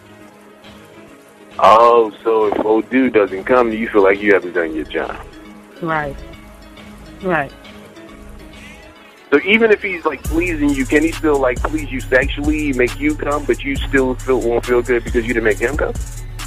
Oh, 1.59 2.11
so 2.23 2.47
if 2.47 2.65
old 2.65 2.89
dude 2.89 3.13
doesn't 3.13 3.45
come, 3.45 3.71
you 3.71 3.89
feel 3.89 4.03
like 4.03 4.21
you 4.21 4.33
haven't 4.33 4.53
done 4.53 4.75
your 4.75 4.85
job. 4.85 5.19
Right. 5.81 6.15
Right. 7.21 7.51
So 9.31 9.39
even 9.41 9.71
if 9.71 9.81
he's 9.81 10.05
like 10.05 10.23
pleasing 10.23 10.69
you, 10.69 10.85
can 10.85 11.03
he 11.03 11.11
still 11.11 11.39
like 11.39 11.59
please 11.61 11.91
you 11.91 11.99
sexually, 11.99 12.71
make 12.73 12.97
you 12.99 13.15
come, 13.15 13.43
but 13.43 13.63
you 13.63 13.75
still 13.75 14.15
feel 14.15 14.39
won't 14.39 14.65
feel 14.65 14.81
good 14.81 15.03
because 15.03 15.25
you 15.25 15.33
didn't 15.33 15.43
make 15.45 15.59
him 15.59 15.75
come? 15.75 15.93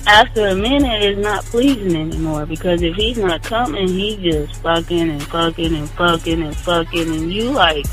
After 0.07 0.47
a 0.47 0.55
minute, 0.55 1.03
it's 1.03 1.21
not 1.21 1.45
pleasing 1.45 1.95
anymore 1.95 2.47
because 2.47 2.81
if 2.81 2.97
he's 2.97 3.19
not 3.19 3.43
coming, 3.43 3.87
he 3.87 4.17
just 4.17 4.63
fucking 4.63 5.11
and 5.11 5.23
fucking 5.25 5.75
and 5.75 5.91
fucking 5.91 6.43
and 6.43 6.57
fucking, 6.57 7.15
and 7.15 7.33
you 7.33 7.51
like, 7.51 7.85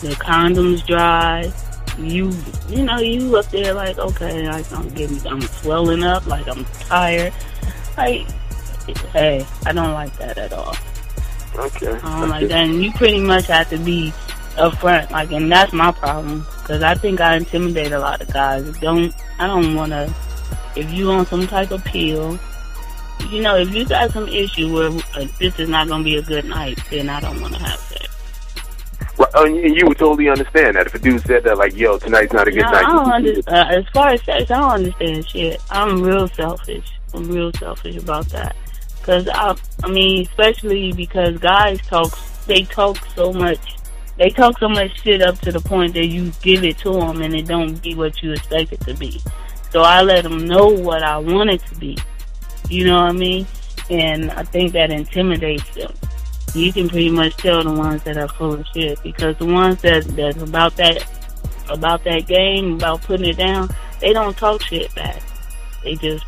the 0.00 0.08
condoms 0.16 0.86
dry. 0.86 1.52
You, 1.98 2.32
you 2.68 2.84
know, 2.84 2.98
you 2.98 3.36
up 3.36 3.46
there 3.50 3.74
like, 3.74 3.98
okay, 3.98 4.46
I 4.46 4.62
don't 4.62 4.94
get 4.94 5.10
me, 5.10 5.20
I'm 5.28 5.40
swelling 5.40 6.04
up, 6.04 6.26
like 6.26 6.46
I'm 6.46 6.64
tired. 6.64 7.32
Like, 7.96 8.30
hey, 9.12 9.44
I 9.66 9.72
don't 9.72 9.92
like 9.92 10.16
that 10.18 10.38
at 10.38 10.52
all. 10.52 10.76
Okay. 11.56 11.90
I 11.90 12.20
don't 12.20 12.28
like 12.28 12.48
that. 12.48 12.52
And 12.52 12.84
you 12.84 12.92
pretty 12.92 13.20
much 13.20 13.46
have 13.48 13.68
to 13.70 13.78
be 13.78 14.12
upfront, 14.56 15.10
like, 15.10 15.32
and 15.32 15.50
that's 15.50 15.72
my 15.72 15.90
problem 15.90 16.46
because 16.60 16.82
I 16.82 16.94
think 16.94 17.20
I 17.20 17.36
intimidate 17.36 17.92
a 17.92 17.98
lot 17.98 18.20
of 18.20 18.32
guys. 18.32 18.78
Don't, 18.78 19.12
I 19.40 19.48
don't 19.48 19.74
want 19.74 19.90
to 19.90 20.14
if 20.78 20.92
you 20.92 21.10
on 21.10 21.26
some 21.26 21.46
type 21.46 21.70
of 21.70 21.84
pill, 21.84 22.38
you 23.30 23.42
know, 23.42 23.56
if 23.56 23.74
you 23.74 23.84
got 23.84 24.10
some 24.12 24.28
issue 24.28 24.72
where 24.72 24.90
uh, 25.14 25.26
this 25.38 25.58
is 25.58 25.68
not 25.68 25.88
going 25.88 26.02
to 26.02 26.04
be 26.04 26.16
a 26.16 26.22
good 26.22 26.44
night, 26.44 26.78
then 26.90 27.08
I 27.08 27.20
don't 27.20 27.40
want 27.40 27.54
to 27.54 27.60
have 27.60 27.78
sex. 27.80 28.08
Right, 29.34 29.64
and 29.64 29.76
you 29.76 29.86
would 29.86 29.98
totally 29.98 30.28
understand 30.28 30.76
that 30.76 30.86
if 30.86 30.94
a 30.94 30.98
dude 30.98 31.22
said 31.22 31.44
that, 31.44 31.58
like, 31.58 31.76
"Yo, 31.76 31.98
tonight's 31.98 32.32
not 32.32 32.48
a 32.48 32.50
good 32.50 32.62
no, 32.62 32.70
night." 32.70 32.84
I 32.84 32.92
don't 32.92 33.12
under, 33.12 33.50
uh, 33.50 33.78
as 33.78 33.84
far 33.92 34.08
as 34.08 34.22
sex, 34.22 34.50
I 34.50 34.58
don't 34.58 34.70
understand 34.70 35.28
shit. 35.28 35.60
I'm 35.70 36.02
real 36.02 36.28
selfish. 36.28 36.86
I'm 37.14 37.28
real 37.30 37.52
selfish 37.52 37.96
about 37.96 38.26
that. 38.28 38.56
Cause 39.02 39.26
I, 39.32 39.56
I 39.82 39.88
mean, 39.88 40.26
especially 40.26 40.92
because 40.92 41.38
guys 41.38 41.80
talk, 41.86 42.16
they 42.46 42.64
talk 42.64 42.98
so 43.14 43.32
much. 43.32 43.76
They 44.18 44.28
talk 44.30 44.58
so 44.58 44.68
much 44.68 45.00
shit 45.02 45.22
up 45.22 45.38
to 45.40 45.52
the 45.52 45.60
point 45.60 45.94
that 45.94 46.06
you 46.06 46.32
give 46.42 46.64
it 46.64 46.76
to 46.78 46.92
them 46.92 47.22
and 47.22 47.34
it 47.34 47.46
don't 47.46 47.80
be 47.80 47.94
what 47.94 48.20
you 48.22 48.32
expect 48.32 48.72
it 48.72 48.80
to 48.80 48.94
be. 48.94 49.22
So 49.70 49.82
I 49.82 50.02
let 50.02 50.24
them 50.24 50.46
know 50.46 50.66
what 50.66 51.02
I 51.02 51.18
want 51.18 51.50
it 51.50 51.64
to 51.66 51.74
be. 51.76 51.96
You 52.68 52.84
know 52.84 52.96
what 52.96 53.10
I 53.10 53.12
mean? 53.12 53.46
And 53.88 54.30
I 54.32 54.42
think 54.42 54.72
that 54.72 54.90
intimidates 54.90 55.68
them. 55.74 55.92
You 56.54 56.72
can 56.72 56.88
pretty 56.88 57.10
much 57.10 57.36
tell 57.36 57.62
the 57.62 57.72
ones 57.72 58.02
that 58.04 58.16
are 58.16 58.28
full 58.28 58.54
of 58.54 58.66
shit 58.74 59.02
because 59.02 59.36
the 59.36 59.46
ones 59.46 59.80
that 59.82 60.04
that's 60.16 60.40
about 60.40 60.76
that 60.76 61.06
about 61.68 62.04
that 62.04 62.26
game, 62.26 62.74
about 62.74 63.02
putting 63.02 63.28
it 63.28 63.36
down, 63.36 63.68
they 64.00 64.12
don't 64.12 64.36
talk 64.36 64.62
shit 64.62 64.94
back. 64.94 65.22
They 65.84 65.94
just 65.96 66.24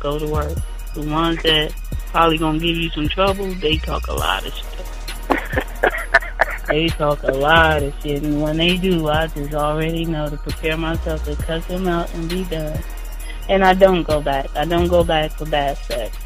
go 0.00 0.18
to 0.18 0.26
work. 0.26 0.56
The 0.94 1.02
ones 1.10 1.42
that 1.42 1.74
probably 2.06 2.38
gonna 2.38 2.58
give 2.58 2.76
you 2.76 2.90
some 2.90 3.08
trouble, 3.08 3.52
they 3.54 3.76
talk 3.78 4.06
a 4.06 4.12
lot 4.12 4.46
of 4.46 4.54
shit. 4.54 5.94
they 6.68 6.88
talk 6.88 7.22
a 7.24 7.32
lot 7.32 7.82
of 7.82 7.94
shit, 8.02 8.22
and 8.22 8.40
when 8.40 8.56
they 8.56 8.76
do, 8.76 9.08
I 9.08 9.26
just 9.26 9.54
already 9.54 10.04
know 10.04 10.28
to 10.30 10.36
prepare 10.36 10.76
myself 10.76 11.24
to 11.24 11.34
cut 11.36 11.66
them 11.66 11.88
out 11.88 12.12
and 12.14 12.28
be 12.28 12.44
done. 12.44 12.78
And 13.48 13.64
I 13.64 13.74
don't 13.74 14.04
go 14.04 14.22
back. 14.22 14.48
I 14.54 14.64
don't 14.64 14.88
go 14.88 15.04
back 15.04 15.32
for 15.32 15.46
bad 15.46 15.76
sex. 15.78 16.16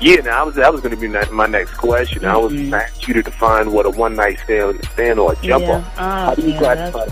Yeah, 0.00 0.16
now 0.16 0.40
I 0.40 0.42
was 0.42 0.54
that 0.56 0.72
was 0.72 0.80
going 0.80 0.94
to 0.94 1.00
be 1.00 1.08
my 1.32 1.46
next 1.46 1.74
question. 1.74 2.22
Mm-hmm. 2.22 2.34
I 2.34 2.36
was 2.36 2.52
mm-hmm. 2.52 2.74
asking 2.74 3.08
you 3.08 3.22
to 3.22 3.30
define 3.30 3.72
what 3.72 3.86
a 3.86 3.90
one 3.90 4.16
night 4.16 4.38
stand 4.40 4.84
stand 4.92 5.18
or 5.18 5.32
a 5.32 5.36
jump 5.36 5.64
yeah. 5.64 5.76
off. 5.76 5.98
Uh, 5.98 6.24
How 6.26 6.34
do 6.34 6.42
you 6.42 6.48
yeah, 6.48 6.58
classify? 6.58 7.06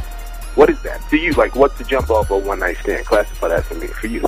What 0.55 0.69
is 0.69 0.83
that 0.83 1.01
to 1.09 1.17
you? 1.17 1.33
Like, 1.33 1.55
what's 1.57 1.79
the 1.79 1.85
jump 1.85 2.11
off 2.11 2.31
or 2.31 2.41
one 2.41 2.61
night 2.61 2.77
stand? 2.79 3.07
Classify 3.07 3.49
that 3.49 3.65
for 3.65 3.75
me 3.75 3.87
for 3.87 4.07
you. 4.07 4.23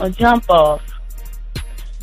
A 0.00 0.10
jump 0.10 0.50
off 0.50 0.82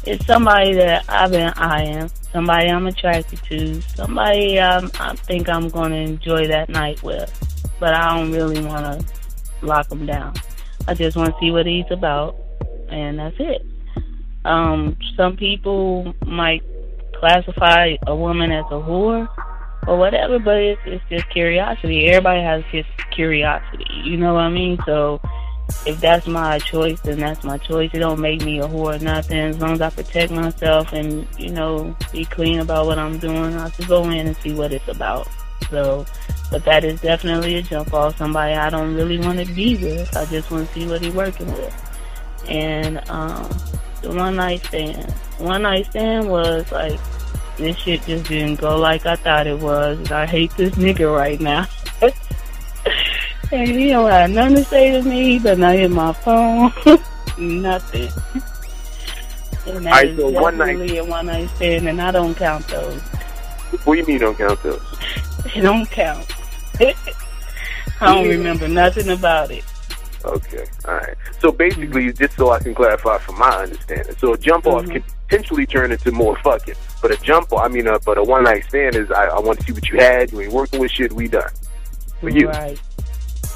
is 0.06 0.26
somebody 0.26 0.74
that 0.74 1.04
I've 1.10 1.32
been 1.32 1.52
eyeing, 1.58 2.10
somebody 2.32 2.70
I'm 2.70 2.88
attracted 2.88 3.42
to, 3.44 3.82
somebody 3.82 4.60
um, 4.60 4.92
I 5.00 5.16
think 5.16 5.50
I'm 5.50 5.70
going 5.70 5.92
to 5.92 5.98
enjoy 5.98 6.48
that 6.48 6.70
night 6.70 7.04
with, 7.04 7.30
but 7.80 7.94
I 7.94 8.16
don't 8.16 8.32
really 8.32 8.64
want 8.64 9.02
to 9.02 9.66
lock 9.66 9.90
them 9.90 10.06
down. 10.06 10.34
I 10.88 10.94
just 10.94 11.18
want 11.18 11.34
to 11.34 11.40
see 11.40 11.52
what 11.52 11.66
he's 11.66 11.86
about, 11.92 12.36
and 12.90 13.20
that's 13.20 13.36
it. 13.40 13.66
Um, 14.46 14.98
some 15.16 15.38
people 15.38 16.14
might 16.26 16.64
classify 17.16 17.96
a 18.08 18.16
woman 18.16 18.52
as 18.52 18.66
a 18.66 18.82
whore 18.82 19.28
or 19.88 19.98
whatever, 19.98 20.40
but 20.40 20.58
it's, 20.58 20.82
it's 20.86 21.04
just 21.10 21.30
curiosity. 21.30 22.08
Everybody 22.08 22.42
has 22.42 22.64
his 22.72 22.86
curiosity, 23.12 23.86
you 24.04 24.18
know 24.18 24.34
what 24.34 24.42
I 24.42 24.50
mean? 24.50 24.80
So 24.86 25.20
if 25.86 26.00
that's 26.00 26.28
my 26.28 26.60
choice, 26.60 27.00
then 27.02 27.20
that's 27.20 27.44
my 27.44 27.58
choice. 27.58 27.92
It 27.94 28.00
don't 28.00 28.20
make 28.20 28.44
me 28.44 28.60
a 28.60 28.68
whore 28.68 29.00
or 29.00 29.04
nothing. 29.04 29.38
As 29.38 29.60
long 29.60 29.74
as 29.74 29.82
I 29.82 29.90
protect 29.90 30.32
myself 30.32 30.94
and, 30.94 31.28
you 31.38 31.52
know, 31.52 31.96
be 32.12 32.26
clean 32.26 32.60
about 32.60 32.86
what 32.86 33.00
I'm 33.00 33.18
doing, 33.20 33.56
I'll 33.56 33.70
just 33.70 33.88
go 33.88 34.10
in 34.10 34.28
and 34.28 34.38
see 34.38 34.54
what 34.54 34.72
it's 34.72 34.88
about. 34.88 35.28
So, 35.70 36.06
but 36.52 36.66
that 36.66 36.84
is 36.84 37.00
definitely 37.02 37.56
a 37.56 37.62
jump 37.62 37.94
off 37.94 38.18
somebody 38.18 38.54
I 38.54 38.70
don't 38.70 38.94
really 38.96 39.20
want 39.20 39.46
to 39.46 39.54
be 39.54 39.76
with. 39.78 40.16
I 40.18 40.26
just 40.26 40.52
want 40.52 40.68
to 40.68 40.74
see 40.74 40.88
what 40.88 41.02
he's 41.02 41.14
working 41.14 41.52
with. 41.54 41.91
And, 42.52 43.10
um, 43.10 43.50
the 44.02 44.10
one 44.10 44.36
night 44.36 44.64
stand. 44.66 45.12
One 45.38 45.62
night 45.62 45.86
stand 45.88 46.30
was 46.30 46.72
like, 46.72 47.00
this 47.58 47.78
shit 47.78 48.04
just 48.04 48.28
didn't 48.28 48.60
go 48.60 48.78
like 48.78 49.06
I 49.06 49.16
thought 49.16 49.48
it 49.48 49.60
was. 49.60 50.12
I 50.12 50.26
hate 50.26 50.52
this 50.58 50.74
nigga 50.76 51.16
right 51.16 51.40
now. 51.40 51.68
and 53.52 53.68
he 53.68 53.90
don't 53.90 54.10
have 54.10 54.32
nothing 54.32 54.56
to 54.56 54.64
say 54.64 54.92
to 54.92 55.08
me. 55.08 55.34
He 55.34 55.40
does 55.40 55.60
not 55.60 55.76
hit 55.76 55.92
my 55.92 56.14
phone. 56.14 56.72
nothing. 57.38 58.10
And 59.68 59.86
that 59.86 60.06
is 60.06 60.18
so 60.18 60.30
one 60.30 60.58
night. 60.58 60.92
a 60.92 61.02
one 61.02 61.28
night 61.28 61.50
stand, 61.56 61.88
and 61.88 62.02
I 62.02 62.12
don't 62.12 62.36
count 62.36 62.68
those. 62.68 63.00
What 63.84 63.94
do 63.94 64.00
you 64.02 64.06
mean 64.06 64.20
don't 64.20 64.38
count 64.38 64.62
those? 64.64 64.82
They 65.56 65.60
don't 65.60 65.90
count. 65.90 66.32
I 66.80 66.94
don't 68.00 68.28
remember 68.28 68.68
nothing 68.68 69.10
about 69.10 69.50
it. 69.50 69.64
Okay, 70.24 70.66
all 70.86 70.96
right. 70.96 71.16
So 71.40 71.52
basically, 71.52 72.06
mm-hmm. 72.08 72.24
just 72.24 72.36
so 72.36 72.52
I 72.52 72.60
can 72.60 72.76
clarify 72.76 73.18
from 73.18 73.40
my 73.40 73.64
understanding, 73.64 74.16
so 74.18 74.34
a 74.34 74.38
jump 74.38 74.68
off 74.68 74.84
mm-hmm. 74.84 74.94
can 74.94 75.04
potentially 75.28 75.66
turn 75.66 75.92
into 75.92 76.12
more 76.12 76.38
fucking, 76.40 76.76
but 77.02 77.12
a 77.12 77.18
jump 77.24 77.52
off, 77.54 77.66
I 77.66 77.68
mean, 77.68 77.88
uh, 77.88 77.98
but 78.06 78.18
a 78.18 78.24
one 78.24 78.44
night 78.44 78.66
stand 78.66 78.96
is 78.96 79.10
I, 79.12 79.28
I 79.28 79.40
want 79.40 79.60
to 79.60 79.66
see 79.66 79.74
what 79.74 79.90
you 79.90 80.00
had. 80.00 80.32
You 80.32 80.42
ain't 80.42 80.54
working 80.54 80.80
with 80.80 80.92
shit. 80.92 81.12
We 81.12 81.28
done. 81.28 81.50
For 82.20 82.30
you. 82.30 82.50
Right. 82.50 82.80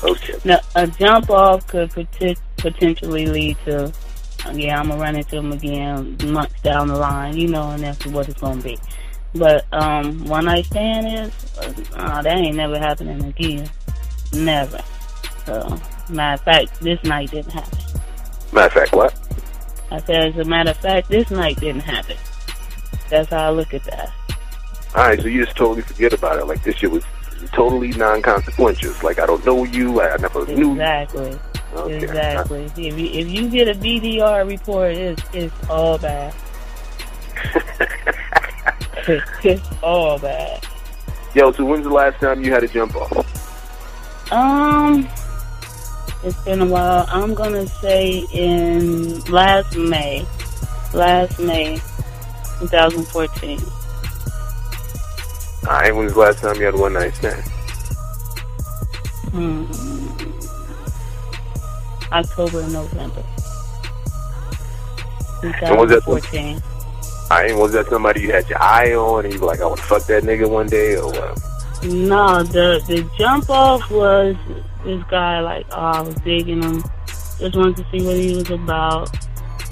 Okay. 0.03 0.33
Now, 0.43 0.59
a 0.75 0.87
jump 0.87 1.29
off 1.29 1.67
could 1.67 1.91
potentially 2.57 3.27
lead 3.27 3.57
to, 3.65 3.93
yeah, 4.53 4.79
I'm 4.79 4.89
gonna 4.89 5.01
run 5.01 5.15
into 5.15 5.37
him 5.37 5.51
again 5.51 6.17
months 6.25 6.61
down 6.61 6.87
the 6.87 6.97
line, 6.97 7.37
you 7.37 7.47
know, 7.47 7.71
and 7.71 7.83
that's 7.83 8.05
what 8.07 8.27
it's 8.27 8.39
gonna 8.39 8.61
be. 8.61 8.77
But 9.33 9.65
um, 9.71 10.25
one 10.25 10.45
night 10.45 10.65
stand 10.65 11.07
is, 11.07 11.57
uh, 11.93 12.21
that 12.21 12.37
ain't 12.37 12.55
never 12.55 12.79
happening 12.79 13.23
again. 13.23 13.69
Never. 14.33 14.79
So 15.45 15.79
Matter 16.09 16.33
of 16.33 16.41
fact, 16.41 16.79
this 16.81 17.03
night 17.03 17.31
didn't 17.31 17.51
happen. 17.51 17.79
Matter 18.51 18.67
of 18.67 18.73
fact, 18.73 18.93
what? 18.93 19.13
I 19.91 19.99
said, 20.01 20.29
as 20.29 20.37
a 20.37 20.49
matter 20.49 20.71
of 20.71 20.77
fact, 20.77 21.09
this 21.09 21.29
night 21.31 21.59
didn't 21.59 21.81
happen. 21.81 22.17
That's 23.09 23.29
how 23.29 23.47
I 23.47 23.49
look 23.51 23.73
at 23.73 23.83
that. 23.85 24.11
All 24.95 25.03
right, 25.07 25.19
so 25.19 25.27
you 25.27 25.43
just 25.43 25.57
totally 25.57 25.81
forget 25.81 26.13
about 26.13 26.39
it. 26.39 26.45
Like 26.45 26.63
this 26.63 26.75
shit 26.75 26.91
was 26.91 27.03
totally 27.51 27.89
non-consequential. 27.89 28.93
like 29.03 29.19
I 29.19 29.25
don't 29.25 29.45
know 29.45 29.63
you. 29.63 30.01
I 30.01 30.17
never 30.17 30.41
exactly. 30.41 30.55
knew. 30.55 30.71
Exactly. 30.71 31.39
Okay. 31.75 32.03
Exactly. 32.03 32.63
If 32.63 32.77
you 32.77 33.05
if 33.05 33.27
you 33.27 33.49
get 33.49 33.67
a 33.67 33.77
BDR 33.77 34.47
report, 34.47 34.93
it's 34.93 35.21
it's 35.33 35.69
all 35.69 35.97
bad. 35.97 36.33
it's 39.43 39.69
all 39.83 40.17
bad. 40.17 40.65
Yo, 41.35 41.51
so 41.51 41.65
when's 41.65 41.83
the 41.83 41.89
last 41.89 42.19
time 42.19 42.43
you 42.43 42.51
had 42.51 42.63
a 42.63 42.67
jump 42.67 42.95
off? 42.95 44.31
Um, 44.31 45.07
it's 46.25 46.41
been 46.43 46.61
a 46.61 46.65
while. 46.65 47.05
I'm 47.07 47.33
gonna 47.33 47.67
say 47.67 48.25
in 48.33 49.21
last 49.25 49.77
May, 49.77 50.25
last 50.93 51.39
May, 51.39 51.75
2014. 52.59 53.59
All 55.67 55.71
right. 55.71 55.95
When 55.95 56.05
was 56.05 56.13
the 56.13 56.19
last 56.19 56.39
time 56.39 56.55
you 56.55 56.65
had 56.65 56.75
one 56.75 56.93
night 56.93 57.13
stand? 57.13 57.43
Hmm. 59.31 59.65
October 62.11 62.61
and 62.61 62.73
November. 62.73 63.23
2014. 65.41 66.61
I 67.29 67.41
right, 67.41 67.55
was 67.55 67.73
that 67.73 67.87
somebody 67.87 68.21
you 68.21 68.31
had 68.31 68.47
your 68.49 68.61
eye 68.61 68.93
on 68.93 69.25
and 69.25 69.33
you 69.33 69.39
were 69.39 69.47
like, 69.47 69.59
I 69.59 69.65
want 69.65 69.79
to 69.79 69.83
fuck 69.83 70.05
that 70.05 70.23
nigga 70.23 70.47
one 70.49 70.67
day 70.67 70.95
or 70.95 71.07
what? 71.07 71.39
No, 71.83 72.43
the 72.43 72.83
the 72.87 73.09
jump 73.17 73.49
off 73.49 73.89
was 73.91 74.35
this 74.85 75.03
guy, 75.09 75.39
like, 75.41 75.65
oh, 75.71 75.75
I 75.75 76.01
was 76.01 76.15
digging 76.15 76.61
him. 76.61 76.83
Just 77.07 77.55
wanted 77.55 77.77
to 77.77 77.85
see 77.91 78.05
what 78.05 78.15
he 78.15 78.35
was 78.35 78.49
about. 78.49 79.09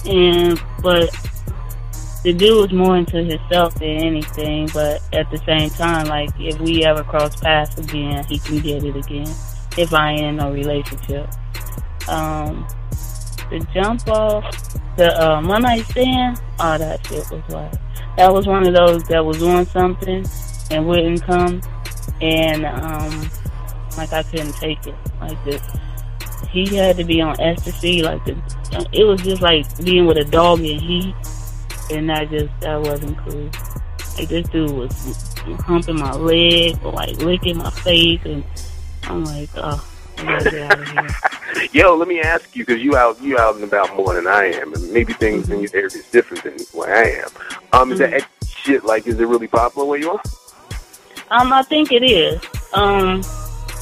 And, 0.06 0.60
but 0.82 1.10
the 2.24 2.34
dude 2.34 2.62
was 2.62 2.74
more 2.74 2.98
into 2.98 3.24
himself 3.24 3.76
than 3.76 3.90
anything. 3.90 4.70
But 4.74 5.02
at 5.14 5.30
the 5.32 5.38
same 5.46 5.70
time, 5.70 6.08
like, 6.08 6.30
if 6.40 6.60
we 6.60 6.84
ever 6.84 7.04
cross 7.04 7.40
paths 7.40 7.78
again, 7.78 8.26
he 8.26 8.40
can 8.40 8.60
get 8.60 8.84
it 8.84 8.96
again. 8.96 9.34
If 9.78 9.94
I 9.94 10.12
ain't 10.12 10.22
in 10.22 10.36
no 10.38 10.52
relationship. 10.52 11.30
Um, 12.08 12.68
the 13.50 13.66
jump 13.74 14.08
off, 14.10 14.98
the 14.98 15.16
uh, 15.20 15.42
one 15.42 15.62
night 15.62 15.86
stand, 15.86 16.42
oh, 16.60 16.78
that 16.78 17.06
shit 17.08 17.30
was 17.32 17.44
like, 17.50 17.72
that 18.18 18.32
was 18.34 18.46
one 18.46 18.68
of 18.68 18.74
those 18.74 19.04
that 19.06 19.24
was 19.24 19.42
on 19.42 19.66
something 19.68 20.26
and 20.70 20.88
wouldn't 20.88 21.24
come. 21.24 21.62
And, 22.24 22.66
um, 22.66 23.30
like 23.98 24.14
I 24.14 24.24
couldn't 24.24 24.54
take 24.54 24.86
it. 24.88 24.96
Like 25.20 25.44
this, 25.46 25.62
he 26.50 26.76
had 26.76 26.98
to 26.98 27.04
be 27.04 27.22
on 27.22 27.40
ecstasy. 27.40 28.02
Like 28.02 28.24
the, 28.26 28.36
it 28.92 29.04
was 29.04 29.22
just 29.22 29.42
like 29.42 29.66
being 29.84 30.06
with 30.06 30.18
a 30.18 30.26
dog 30.26 30.60
in 30.62 30.80
heat, 30.80 31.16
and 31.92 32.10
that 32.10 32.30
just 32.30 32.52
that 32.62 32.82
wasn't 32.82 33.18
cool. 33.20 33.50
Like 34.18 34.30
this 34.30 34.48
dude 34.50 34.72
was 34.72 35.36
humping 35.62 36.00
my 36.00 36.14
leg 36.14 36.78
or 36.84 36.92
like 36.92 37.18
licking 37.18 37.58
my 37.58 37.72
face, 37.72 38.22
and 38.26 38.44
I'm 39.04 39.26
like, 39.26 39.50
oh. 39.56 39.90
Yo, 41.74 41.96
let 41.96 42.08
me 42.08 42.22
ask 42.22 42.56
you 42.56 42.66
because 42.66 42.82
you 42.82 42.96
out 42.96 43.22
you 43.22 43.38
out 43.38 43.56
and 43.56 43.64
about 43.64 43.94
more 43.96 44.14
than 44.14 44.28
I 44.28 44.46
am, 44.46 44.74
and 44.74 44.92
maybe 44.94 45.12
things 45.14 45.46
mm-hmm. 45.46 45.54
in 45.54 45.60
your 45.62 45.70
area 45.74 45.88
is 45.88 46.10
different 46.12 46.44
than 46.44 46.58
where 46.72 46.96
I 46.96 47.10
am. 47.10 47.30
Um, 47.74 47.92
is 47.92 48.00
mm-hmm. 48.00 48.12
that 48.12 48.28
shit 48.48 48.86
like 48.86 49.06
is 49.08 49.20
it 49.20 49.26
really 49.26 49.48
popular 49.48 49.86
where 49.86 50.00
you 50.00 50.12
are? 50.12 50.22
Um, 51.34 51.52
I 51.52 51.64
think 51.64 51.92
it 51.92 52.04
is. 52.04 52.40
Um, 52.74 53.24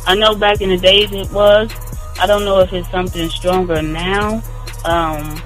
I 0.08 0.16
know 0.16 0.36
back 0.36 0.62
in 0.62 0.70
the 0.70 0.78
days 0.78 1.12
it 1.12 1.30
was. 1.32 1.70
I 2.18 2.26
don't 2.26 2.46
know 2.46 2.60
if 2.60 2.72
it's 2.72 2.90
something 2.90 3.30
stronger 3.30 3.82
now. 3.82 4.42
Um, 4.86 5.42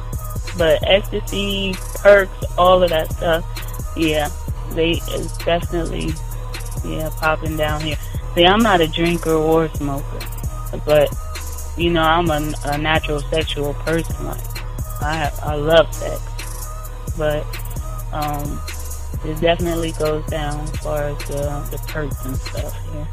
but 0.55 0.87
ecstasy, 0.87 1.73
perks, 1.95 2.31
all 2.59 2.83
of 2.83 2.91
that 2.91 3.11
stuff, 3.11 3.43
yeah, 3.97 4.29
they 4.73 5.01
it's 5.07 5.35
definitely 5.39 6.13
yeah 6.85 7.09
popping 7.17 7.57
down 7.57 7.81
here. 7.81 7.97
See, 8.35 8.45
I'm 8.45 8.61
not 8.61 8.81
a 8.81 8.87
drinker 8.87 9.33
or 9.33 9.65
a 9.65 9.75
smoker, 9.75 10.19
but 10.85 11.09
you 11.75 11.89
know 11.91 12.03
I'm 12.03 12.29
a, 12.29 12.53
a 12.65 12.77
natural 12.77 13.19
sexual 13.21 13.73
person. 13.73 14.27
Like 14.27 15.01
I 15.01 15.31
I 15.41 15.55
love 15.55 15.91
sex, 15.91 16.21
but 17.17 17.43
um, 18.13 18.61
it 19.23 19.39
definitely 19.39 19.91
goes 19.93 20.25
down 20.27 20.59
as 20.61 20.77
far 20.77 21.03
as 21.03 21.17
the 21.27 21.67
the 21.71 21.77
perks 21.87 22.25
and 22.25 22.35
stuff 22.37 22.91
here. 22.91 23.07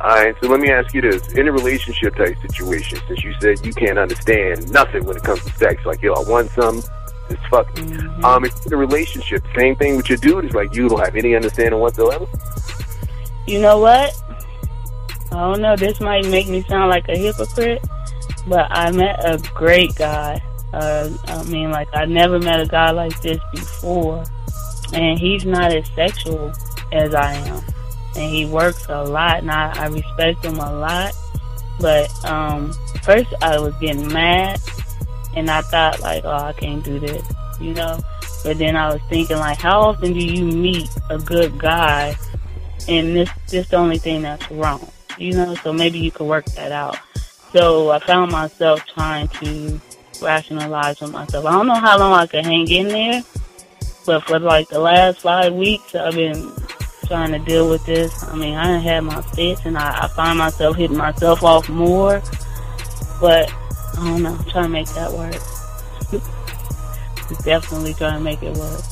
All 0.00 0.16
right, 0.16 0.34
so 0.42 0.48
let 0.48 0.58
me 0.58 0.70
ask 0.70 0.92
you 0.94 1.00
this: 1.00 1.32
in 1.34 1.46
a 1.46 1.52
relationship 1.52 2.16
type 2.16 2.36
situation, 2.40 2.98
since 3.06 3.22
you 3.22 3.34
said 3.40 3.64
you 3.64 3.72
can't 3.72 3.98
understand 3.98 4.72
nothing 4.72 5.04
when 5.04 5.16
it 5.16 5.22
comes 5.22 5.44
to 5.44 5.52
sex, 5.52 5.84
like 5.86 6.02
yo, 6.02 6.14
I 6.14 6.28
want 6.28 6.50
some, 6.50 6.82
it's 7.30 7.46
fucking. 7.50 7.86
Mm-hmm. 7.86 8.24
Um, 8.24 8.44
in 8.44 8.72
a 8.72 8.76
relationship, 8.76 9.44
same 9.56 9.76
thing 9.76 9.96
with 9.96 10.08
your 10.08 10.18
dude. 10.18 10.44
It's 10.46 10.54
like 10.54 10.74
you 10.74 10.88
don't 10.88 10.98
have 10.98 11.14
any 11.14 11.36
understanding 11.36 11.78
whatsoever. 11.78 12.26
You 13.46 13.60
know 13.60 13.78
what? 13.78 14.12
I 15.30 15.36
don't 15.36 15.62
know. 15.62 15.76
This 15.76 16.00
might 16.00 16.26
make 16.26 16.48
me 16.48 16.62
sound 16.64 16.90
like 16.90 17.08
a 17.08 17.16
hypocrite, 17.16 17.86
but 18.46 18.66
I 18.70 18.90
met 18.90 19.24
a 19.24 19.38
great 19.54 19.94
guy. 19.94 20.42
Uh, 20.72 21.10
I 21.26 21.44
mean, 21.44 21.70
like 21.70 21.88
I 21.94 22.06
never 22.06 22.38
met 22.38 22.60
a 22.60 22.66
guy 22.66 22.90
like 22.90 23.20
this 23.20 23.38
before, 23.52 24.24
and 24.92 25.18
he's 25.18 25.44
not 25.44 25.72
as 25.72 25.88
sexual 25.94 26.52
as 26.92 27.14
I 27.14 27.34
am, 27.34 27.62
and 28.16 28.30
he 28.30 28.44
works 28.46 28.86
a 28.88 29.02
lot, 29.04 29.38
and 29.38 29.50
I, 29.50 29.72
I 29.76 29.86
respect 29.86 30.44
him 30.44 30.58
a 30.58 30.72
lot. 30.72 31.12
But 31.80 32.24
um, 32.24 32.72
first, 33.02 33.32
I 33.42 33.58
was 33.58 33.74
getting 33.80 34.12
mad, 34.12 34.60
and 35.34 35.50
I 35.50 35.62
thought 35.62 36.00
like, 36.00 36.24
oh, 36.24 36.30
I 36.30 36.52
can't 36.52 36.84
do 36.84 37.00
this, 37.00 37.26
you 37.60 37.74
know. 37.74 38.00
But 38.44 38.58
then 38.58 38.76
I 38.76 38.92
was 38.92 39.00
thinking 39.08 39.36
like, 39.38 39.58
how 39.58 39.80
often 39.80 40.12
do 40.12 40.24
you 40.24 40.44
meet 40.44 40.88
a 41.10 41.18
good 41.18 41.58
guy, 41.58 42.16
and 42.88 43.16
this 43.16 43.30
this 43.48 43.68
the 43.68 43.76
only 43.76 43.98
thing 43.98 44.22
that's 44.22 44.50
wrong, 44.50 44.90
you 45.16 45.32
know? 45.32 45.54
So 45.56 45.72
maybe 45.72 45.98
you 45.98 46.10
could 46.10 46.26
work 46.26 46.44
that 46.56 46.72
out. 46.72 46.98
So 47.52 47.90
I 47.90 47.98
found 48.00 48.32
myself 48.32 48.84
trying 48.86 49.28
to 49.28 49.80
rationalize 50.20 51.00
with 51.00 51.12
myself. 51.12 51.46
I 51.46 51.52
don't 51.52 51.66
know 51.66 51.74
how 51.74 51.98
long 51.98 52.12
I 52.12 52.26
could 52.26 52.44
hang 52.44 52.68
in 52.70 52.88
there, 52.88 53.22
but 54.04 54.24
for 54.24 54.38
like 54.38 54.68
the 54.68 54.78
last 54.78 55.20
five 55.20 55.52
weeks, 55.52 55.94
I've 55.94 56.14
been 56.14 56.52
trying 57.06 57.32
to 57.32 57.38
deal 57.38 57.68
with 57.68 57.84
this. 57.86 58.24
I 58.24 58.36
mean, 58.36 58.54
I 58.54 58.64
done 58.64 58.80
had 58.80 59.00
my 59.00 59.22
fits, 59.22 59.64
and 59.64 59.76
I, 59.76 60.04
I 60.04 60.08
find 60.08 60.38
myself 60.38 60.76
hitting 60.76 60.96
myself 60.96 61.42
off 61.42 61.68
more. 61.68 62.22
But 63.20 63.52
I 63.98 64.04
don't 64.04 64.22
know, 64.22 64.34
I'm 64.34 64.44
trying 64.44 64.64
to 64.64 64.68
make 64.68 64.88
that 64.88 65.12
work. 65.12 65.34
Definitely 67.44 67.94
trying 67.94 68.18
to 68.18 68.20
make 68.20 68.42
it 68.42 68.56
work. 68.56 68.82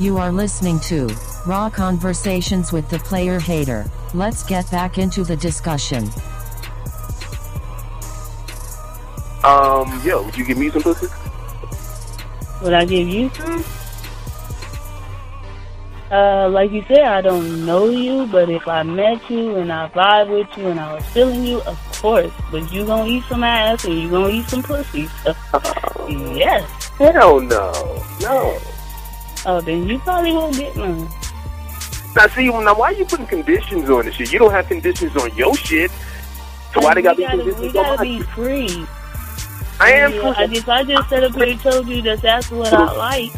You 0.00 0.16
are 0.16 0.32
listening 0.32 0.80
to 0.80 1.08
Raw 1.46 1.68
Conversations 1.68 2.72
with 2.72 2.88
the 2.88 2.98
Player 3.00 3.38
Hater. 3.38 3.90
Let's 4.14 4.42
get 4.42 4.70
back 4.70 4.98
into 4.98 5.24
the 5.24 5.36
discussion. 5.36 6.04
Um, 9.44 10.00
yo, 10.04 10.22
would 10.22 10.36
you 10.36 10.44
give 10.44 10.58
me 10.58 10.70
some 10.70 10.82
pussy? 10.82 11.06
Would 12.62 12.72
I 12.72 12.84
give 12.84 13.08
you 13.08 13.30
some? 13.30 13.64
Uh, 16.10 16.48
like 16.48 16.72
you 16.72 16.82
said, 16.88 17.04
I 17.04 17.20
don't 17.20 17.64
know 17.64 17.88
you, 17.88 18.26
but 18.26 18.50
if 18.50 18.66
I 18.66 18.82
met 18.82 19.30
you 19.30 19.56
and 19.56 19.72
I 19.72 19.88
vibe 19.90 20.30
with 20.30 20.58
you 20.58 20.66
and 20.66 20.80
I 20.80 20.94
was 20.94 21.04
feeling 21.06 21.44
you, 21.44 21.60
of 21.62 21.78
course. 22.02 22.32
But 22.50 22.72
you 22.72 22.84
gonna 22.84 23.08
eat 23.08 23.22
some 23.28 23.44
ass 23.44 23.84
and 23.84 23.94
you 23.96 24.10
gonna 24.10 24.30
eat 24.30 24.48
some 24.48 24.62
pussy. 24.62 25.06
So, 25.22 25.34
yes. 26.34 26.68
Hell 26.98 27.40
no, 27.40 28.02
no. 28.20 28.58
Oh, 29.46 29.60
then 29.64 29.88
you 29.88 29.98
probably 30.00 30.32
won't 30.32 30.56
get 30.56 30.76
none. 30.76 31.08
Now 32.16 32.26
see, 32.26 32.48
now 32.48 32.74
why 32.74 32.90
you 32.90 33.04
putting 33.04 33.26
conditions 33.26 33.88
on 33.88 34.04
this 34.04 34.16
shit? 34.16 34.32
You 34.32 34.40
don't 34.40 34.50
have 34.50 34.66
conditions 34.66 35.16
on 35.16 35.34
your 35.36 35.54
shit. 35.54 35.92
So 36.74 36.80
why 36.80 36.94
they 36.94 37.02
got 37.02 37.16
we 37.16 37.22
to 37.22 37.28
gotta, 37.30 37.44
be 37.44 37.50
conditions 37.52 37.76
on 37.76 37.84
gotta 37.84 38.02
be 38.02 38.18
shit? 38.18 38.26
free. 38.30 38.86
I 39.80 39.92
am 39.92 40.12
Yeah, 40.12 40.34
free. 40.34 40.44
and 40.44 40.54
if 40.54 40.68
I 40.68 40.84
just 40.84 41.08
sat 41.08 41.24
up 41.24 41.34
here 41.34 41.48
and 41.48 41.60
told 41.60 41.88
you 41.88 42.02
that 42.02 42.20
that's 42.20 42.50
what 42.50 42.72
I 42.72 42.92
like, 42.96 43.32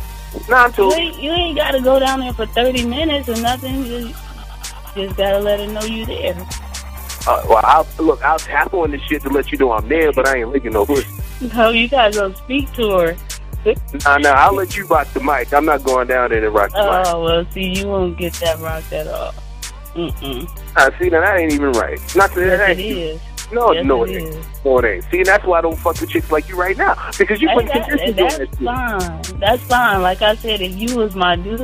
Nah, 0.49 0.65
I'm 0.65 0.73
you 0.77 0.93
ain't, 0.95 1.23
you 1.23 1.31
ain't 1.31 1.57
got 1.57 1.73
to 1.73 1.81
go 1.81 1.99
down 1.99 2.21
there 2.21 2.33
for 2.33 2.47
30 2.47 2.87
minutes 2.87 3.29
or 3.29 3.37
nothing. 3.37 3.85
You 3.85 4.15
just 4.95 5.17
got 5.17 5.33
to 5.33 5.39
let 5.41 5.61
her 5.61 5.67
know 5.67 5.83
you 5.85 6.05
there. 6.07 6.35
Uh, 7.27 7.41
well, 7.49 7.61
I'll 7.63 7.87
look. 8.01 8.21
I'll 8.23 8.39
tap 8.39 8.75
on 8.75 8.91
this 8.91 9.01
shit 9.03 9.23
to 9.23 9.29
let 9.29 9.53
you 9.53 9.59
know 9.59 9.73
I'm 9.73 9.89
there, 9.89 10.13
but 10.13 10.27
I 10.27 10.39
ain't 10.39 10.49
licking 10.49 10.73
no 10.73 10.85
pussy. 10.85 11.07
No, 11.55 11.71
you 11.71 11.89
got 11.89 12.13
to 12.13 12.19
go 12.19 12.33
speak 12.35 12.73
to 12.75 12.91
her. 12.99 13.17
Nah, 14.05 14.19
nah. 14.19 14.31
I'll 14.31 14.55
let 14.55 14.77
you 14.77 14.87
rock 14.87 15.07
the 15.13 15.21
mic. 15.21 15.53
I'm 15.53 15.65
not 15.65 15.85
going 15.85 16.09
down 16.09 16.31
there 16.31 16.45
and 16.45 16.53
rock 16.55 16.71
the 16.73 16.79
mic. 16.79 17.07
Oh, 17.07 17.23
well, 17.23 17.47
see, 17.53 17.79
you 17.79 17.87
won't 17.87 18.19
get 18.19 18.33
that 18.41 18.59
rocked 18.59 18.93
at 18.93 19.07
all. 19.07 19.33
Mm-mm. 19.95 20.49
Ah, 20.77 20.91
see, 20.99 21.11
now 21.11 21.21
that 21.21 21.37
ain't 21.39 21.53
even 21.53 21.71
right. 21.73 22.01
Not 22.17 22.35
that 22.35 22.41
Yes, 22.41 22.59
that 22.59 22.71
it 22.71 22.79
ain't. 22.81 22.99
is. 22.99 23.21
No, 23.53 23.73
Yes, 23.73 23.85
no, 23.85 24.05
it 24.05 24.11
ain't. 24.23 24.65
No, 24.65 24.79
it 24.79 24.85
ain't. 24.85 25.05
See, 25.11 25.19
and 25.19 25.27
that's 25.27 25.45
why 25.45 25.59
I 25.59 25.61
don't 25.63 25.79
fuck 25.79 26.01
with 26.01 26.11
chicks 26.11 26.31
like 26.31 26.49
you 26.49 26.57
right 26.57 26.77
now 26.77 26.95
because 27.19 27.41
you 27.43 27.49
put 27.55 27.67
that- 27.67 27.89
conditions 27.89 28.17
that's 28.17 28.39
that 28.39 28.49
shit. 28.49 28.57
fine. 29.31 29.39
That's 29.41 29.63
fine. 29.65 30.03
Like 30.03 30.23
I 30.23 30.35
said, 30.37 30.61
if 30.61 30.75
you 30.77 30.97
was 30.97 31.15
my 31.15 31.37
dude 31.37 31.61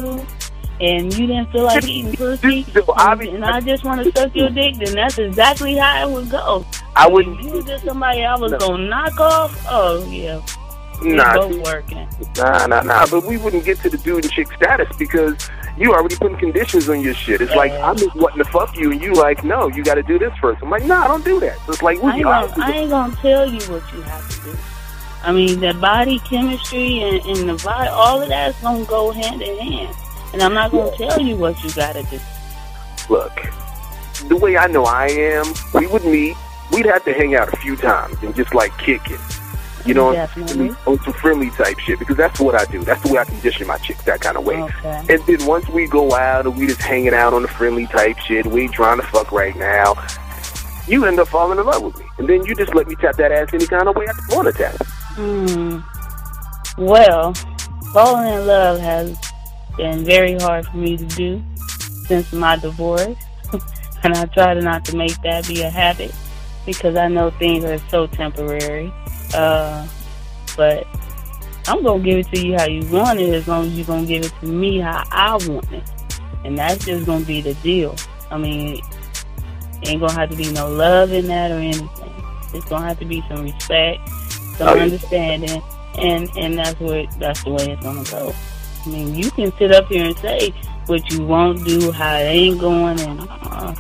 and 0.81 1.13
you 1.17 1.27
didn't 1.27 1.51
feel 1.51 1.65
like 1.65 1.85
eating 1.89 2.13
pussy, 2.17 2.65
So 2.73 2.85
and, 2.97 3.23
and 3.23 3.45
I 3.45 3.61
just 3.61 3.85
want 3.85 4.05
to 4.05 4.13
suck 4.21 4.35
your 4.37 4.51
dick, 4.51 4.75
then 4.77 4.95
that's 4.95 5.19
exactly 5.19 5.77
how 5.77 6.09
it 6.09 6.13
would 6.13 6.31
go. 6.31 6.67
I 6.95 7.07
If 7.07 7.13
wouldn't. 7.13 7.43
you 7.43 7.51
was 7.53 7.65
just 7.65 7.85
somebody 7.85 8.25
I 8.25 8.37
was 8.37 8.53
No. 8.53 8.59
gonna 8.59 8.87
knock 8.87 9.19
off, 9.19 9.67
oh 9.71 10.05
yeah, 10.11 10.41
Nah, 11.03 11.35
both 11.35 11.57
working. 11.65 12.09
nah, 12.37 12.67
nah, 12.67 12.83
nah. 12.83 13.07
But 13.07 13.25
we 13.25 13.37
wouldn't 13.39 13.65
get 13.65 13.79
to 13.81 13.91
the 13.91 13.99
dude 13.99 14.25
and 14.25 14.33
chick 14.33 14.49
status 14.57 14.89
because 14.99 15.49
you 15.81 15.93
already 15.95 16.17
putting 16.17 16.37
conditions 16.39 16.89
on 16.89 17.01
your 17.01 17.15
shit. 17.15 17.41
It's 17.41 17.55
like 17.55 17.73
I'm 17.73 17.97
just 17.97 18.15
wanting 18.17 18.39
to 18.39 18.51
fuck 18.51 18.77
you, 18.77 18.91
and 18.93 19.01
you 19.01 19.15
like, 19.15 19.45
no, 19.45 19.69
you 19.69 19.85
got 19.85 19.95
to 19.95 20.03
do 20.03 20.19
this 20.19 20.33
first. 20.41 20.63
I'm 20.63 20.71
like, 20.71 20.83
no, 20.83 20.89
nah, 20.99 21.05
I 21.05 21.09
don't 21.09 21.25
do 21.25 21.41
that. 21.41 21.59
So 21.67 21.73
it's 21.73 21.83
like 21.83 22.03
I 22.03 22.17
ain't, 22.17 22.25
gonna, 22.25 22.55
I 22.59 22.73
ain't 22.73 22.91
gonna 22.91 23.17
tell 23.17 23.47
you 23.47 23.61
what 23.73 23.93
you 23.93 24.03
have 24.03 24.29
to 24.29 24.51
do. 24.51 24.59
I 25.23 25.33
mean, 25.33 25.61
the 25.61 25.75
body 25.75 26.19
chemistry 26.21 27.01
and, 27.01 27.25
and 27.27 27.49
the 27.49 27.55
vibe, 27.55 27.91
all 27.91 28.23
of 28.23 28.29
that's 28.29 28.61
gonna 28.61 28.85
go 28.85 29.11
hand 29.11 29.43
in 29.43 29.59
hand. 29.59 29.97
And 30.33 30.43
I'm 30.43 30.55
not 30.55 30.71
gonna 30.71 30.97
tell 30.97 31.21
you 31.21 31.37
what 31.37 31.63
you 31.63 31.71
gotta 31.73 32.03
do. 32.05 32.19
look. 33.09 33.33
The 34.29 34.37
way 34.37 34.57
I 34.57 34.67
know 34.67 34.85
I 34.85 35.07
am, 35.07 35.47
we 35.75 35.87
would 35.87 36.05
meet. 36.05 36.37
We'd 36.73 36.87
have 36.87 37.05
to 37.05 37.15
hang 37.15 37.35
out 37.35 37.53
a 37.53 37.57
few 37.57 37.77
times 37.77 38.23
and 38.23 38.35
just 38.35 38.55
like 38.55 38.77
kick 38.79 39.11
it. 39.11 39.21
You 39.89 39.95
know, 39.95 40.13
Definitely. 40.13 40.69
on 40.87 41.01
some 41.03 41.15
friendly 41.15 41.49
type 41.49 41.79
shit 41.79 41.99
because 41.99 42.19
that's 42.19 42.39
what 42.39 42.55
I 42.55 42.67
do. 42.67 42.85
That's 42.85 43.03
the 43.03 43.11
way 43.11 43.21
I 43.21 43.25
condition 43.25 43.67
my 43.67 43.79
chicks 43.79 44.05
that 44.05 44.21
kind 44.21 44.37
of 44.37 44.45
way. 44.45 44.61
Okay. 44.61 45.07
And 45.09 45.23
then 45.23 45.47
once 45.47 45.67
we 45.71 45.87
go 45.87 46.13
out 46.13 46.45
and 46.45 46.59
we 46.59 46.67
just 46.67 46.83
hanging 46.83 47.15
out 47.15 47.33
on 47.33 47.41
the 47.41 47.49
friendly 47.49 47.87
type 47.87 48.19
shit, 48.19 48.45
we 48.45 48.69
trying 48.69 49.01
to 49.01 49.07
fuck 49.07 49.33
right 49.33 49.57
now. 49.57 49.95
You 50.87 51.07
end 51.07 51.19
up 51.19 51.29
falling 51.29 51.59
in 51.59 51.65
love 51.65 51.83
with 51.83 51.99
me, 51.99 52.05
and 52.19 52.29
then 52.29 52.45
you 52.45 52.55
just 52.55 52.75
let 52.75 52.87
me 52.87 52.97
tap 52.97 53.17
that 53.17 53.33
ass 53.33 53.49
any 53.55 53.67
kind 53.67 53.89
of 53.89 53.97
way 53.97 54.07
I 54.07 54.35
want 54.35 54.47
to 54.49 54.53
tap. 54.53 54.77
Hmm. 55.17 55.79
Well, 56.77 57.33
falling 57.95 58.31
in 58.31 58.47
love 58.47 58.81
has 58.81 59.17
been 59.79 60.05
very 60.05 60.35
hard 60.35 60.67
for 60.67 60.77
me 60.77 60.99
to 60.99 61.05
do 61.07 61.43
since 62.07 62.31
my 62.35 62.57
divorce. 62.57 63.17
and 64.03 64.15
I 64.15 64.27
try 64.27 64.53
to 64.53 64.61
not 64.61 64.85
to 64.87 64.97
make 64.97 65.19
that 65.23 65.49
be 65.49 65.63
a 65.63 65.71
habit 65.71 66.15
because 66.67 66.97
I 66.97 67.09
know 67.09 67.31
things 67.31 67.65
are 67.65 67.79
so 67.89 68.07
temporary. 68.07 68.93
Uh, 69.35 69.87
but 70.57 70.87
I'm 71.67 71.83
to 72.03 72.11
give 72.11 72.19
it 72.19 72.35
to 72.35 72.47
you 72.47 72.57
how 72.57 72.67
you 72.67 72.87
want 72.91 73.21
it 73.21 73.35
as 73.35 73.47
long 73.47 73.67
as 73.67 73.77
you're 73.77 73.87
to 74.07 74.07
give 74.07 74.25
it 74.25 74.33
to 74.41 74.47
me 74.47 74.81
how 74.81 75.05
I 75.11 75.33
want 75.47 75.71
it. 75.73 75.85
And 76.45 76.57
that's 76.57 76.85
just 76.85 77.07
to 77.07 77.27
be 77.27 77.41
the 77.41 77.55
deal. 77.55 77.95
I 78.31 78.39
mean, 78.39 78.81
ain't 79.85 80.07
to 80.07 80.15
have 80.15 80.31
to 80.31 80.37
be 80.37 80.51
no 80.53 80.69
love 80.69 81.13
in 81.13 81.27
that 81.27 81.51
or 81.51 81.57
anything. 81.57 81.89
It's 82.55 82.67
to 82.83 82.89
have 82.89 82.99
to 83.01 83.05
be 83.05 83.23
some 83.29 83.43
respect, 83.43 84.09
some 84.57 84.69
Oh, 84.69 84.79
understanding, 84.79 85.63
and 85.99 86.31
and 86.37 86.59
that's 86.59 86.79
what 86.81 87.07
that's 87.19 87.45
the 87.45 87.51
way 87.51 87.71
it's 87.71 87.83
gonna 87.83 88.05
go. 88.05 88.35
I 88.87 88.89
mean, 88.89 89.15
you 89.15 89.31
can 89.31 89.53
sit 89.59 89.73
up 89.73 89.89
here 89.89 90.07
and 90.07 90.19
say 90.19 90.51
what 90.87 91.11
you 91.11 91.25
won't 91.25 91.65
do, 91.67 91.93
how 91.93 92.17
it 92.17 92.25
ain't 92.25 92.61
going, 92.61 92.99
and 93.01 93.21
uh, 93.29 93.75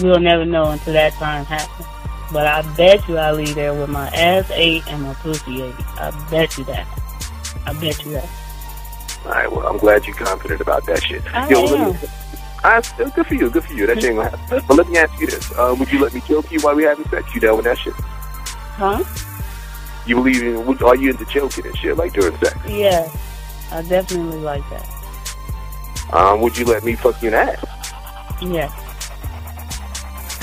we'll 0.00 0.20
never 0.20 0.44
know 0.44 0.70
until 0.70 0.92
that 0.92 1.12
time 1.14 1.44
happens. 1.44 1.88
But 2.34 2.48
I 2.48 2.62
bet 2.74 3.08
you 3.08 3.16
I 3.16 3.30
leave 3.30 3.54
there 3.54 3.72
with 3.72 3.88
my 3.88 4.08
ass 4.08 4.50
ate 4.50 4.84
and 4.88 5.04
my 5.04 5.14
pussy 5.14 5.62
ate. 5.62 5.74
I 6.00 6.10
bet 6.32 6.58
you 6.58 6.64
that. 6.64 6.84
I 7.64 7.72
bet 7.74 8.04
you 8.04 8.10
that. 8.10 8.28
All 9.24 9.30
right, 9.30 9.52
well, 9.52 9.64
I'm 9.68 9.78
glad 9.78 10.04
you're 10.04 10.16
confident 10.16 10.60
about 10.60 10.84
that 10.86 11.00
shit. 11.00 11.22
I 11.32 11.46
let 11.46 11.72
am. 11.78 11.92
me, 11.92 11.98
I, 12.64 12.82
good 13.14 13.24
for 13.28 13.34
you, 13.34 13.48
good 13.50 13.62
for 13.62 13.72
you. 13.74 13.86
That 13.86 14.00
shit 14.00 14.10
ain't 14.10 14.16
gonna 14.16 14.36
happen. 14.36 14.64
But 14.66 14.76
let 14.76 14.88
me 14.88 14.98
ask 14.98 15.20
you 15.20 15.28
this: 15.28 15.52
uh, 15.52 15.76
Would 15.78 15.92
you 15.92 16.00
let 16.00 16.12
me 16.12 16.22
choke 16.22 16.50
you 16.50 16.58
while 16.58 16.74
we 16.74 16.82
having 16.82 17.08
sex? 17.08 17.32
You 17.36 17.40
down 17.40 17.56
with 17.56 17.66
that 17.66 17.78
shit? 17.78 17.94
Huh? 17.94 19.04
You 20.04 20.16
believe 20.16 20.42
in? 20.42 20.56
Are 20.82 20.96
you 20.96 21.10
into 21.10 21.24
choking 21.26 21.66
and 21.66 21.76
shit 21.78 21.96
like 21.96 22.14
during 22.14 22.36
sex? 22.38 22.58
Yes. 22.66 23.16
I 23.70 23.82
definitely 23.82 24.40
like 24.40 24.68
that. 24.70 26.12
Um, 26.12 26.40
would 26.40 26.58
you 26.58 26.64
let 26.64 26.82
me 26.82 26.96
fuck 26.96 27.22
you 27.22 27.28
in 27.28 27.34
the 27.34 27.38
ass? 27.38 28.42
Yes. 28.42 28.83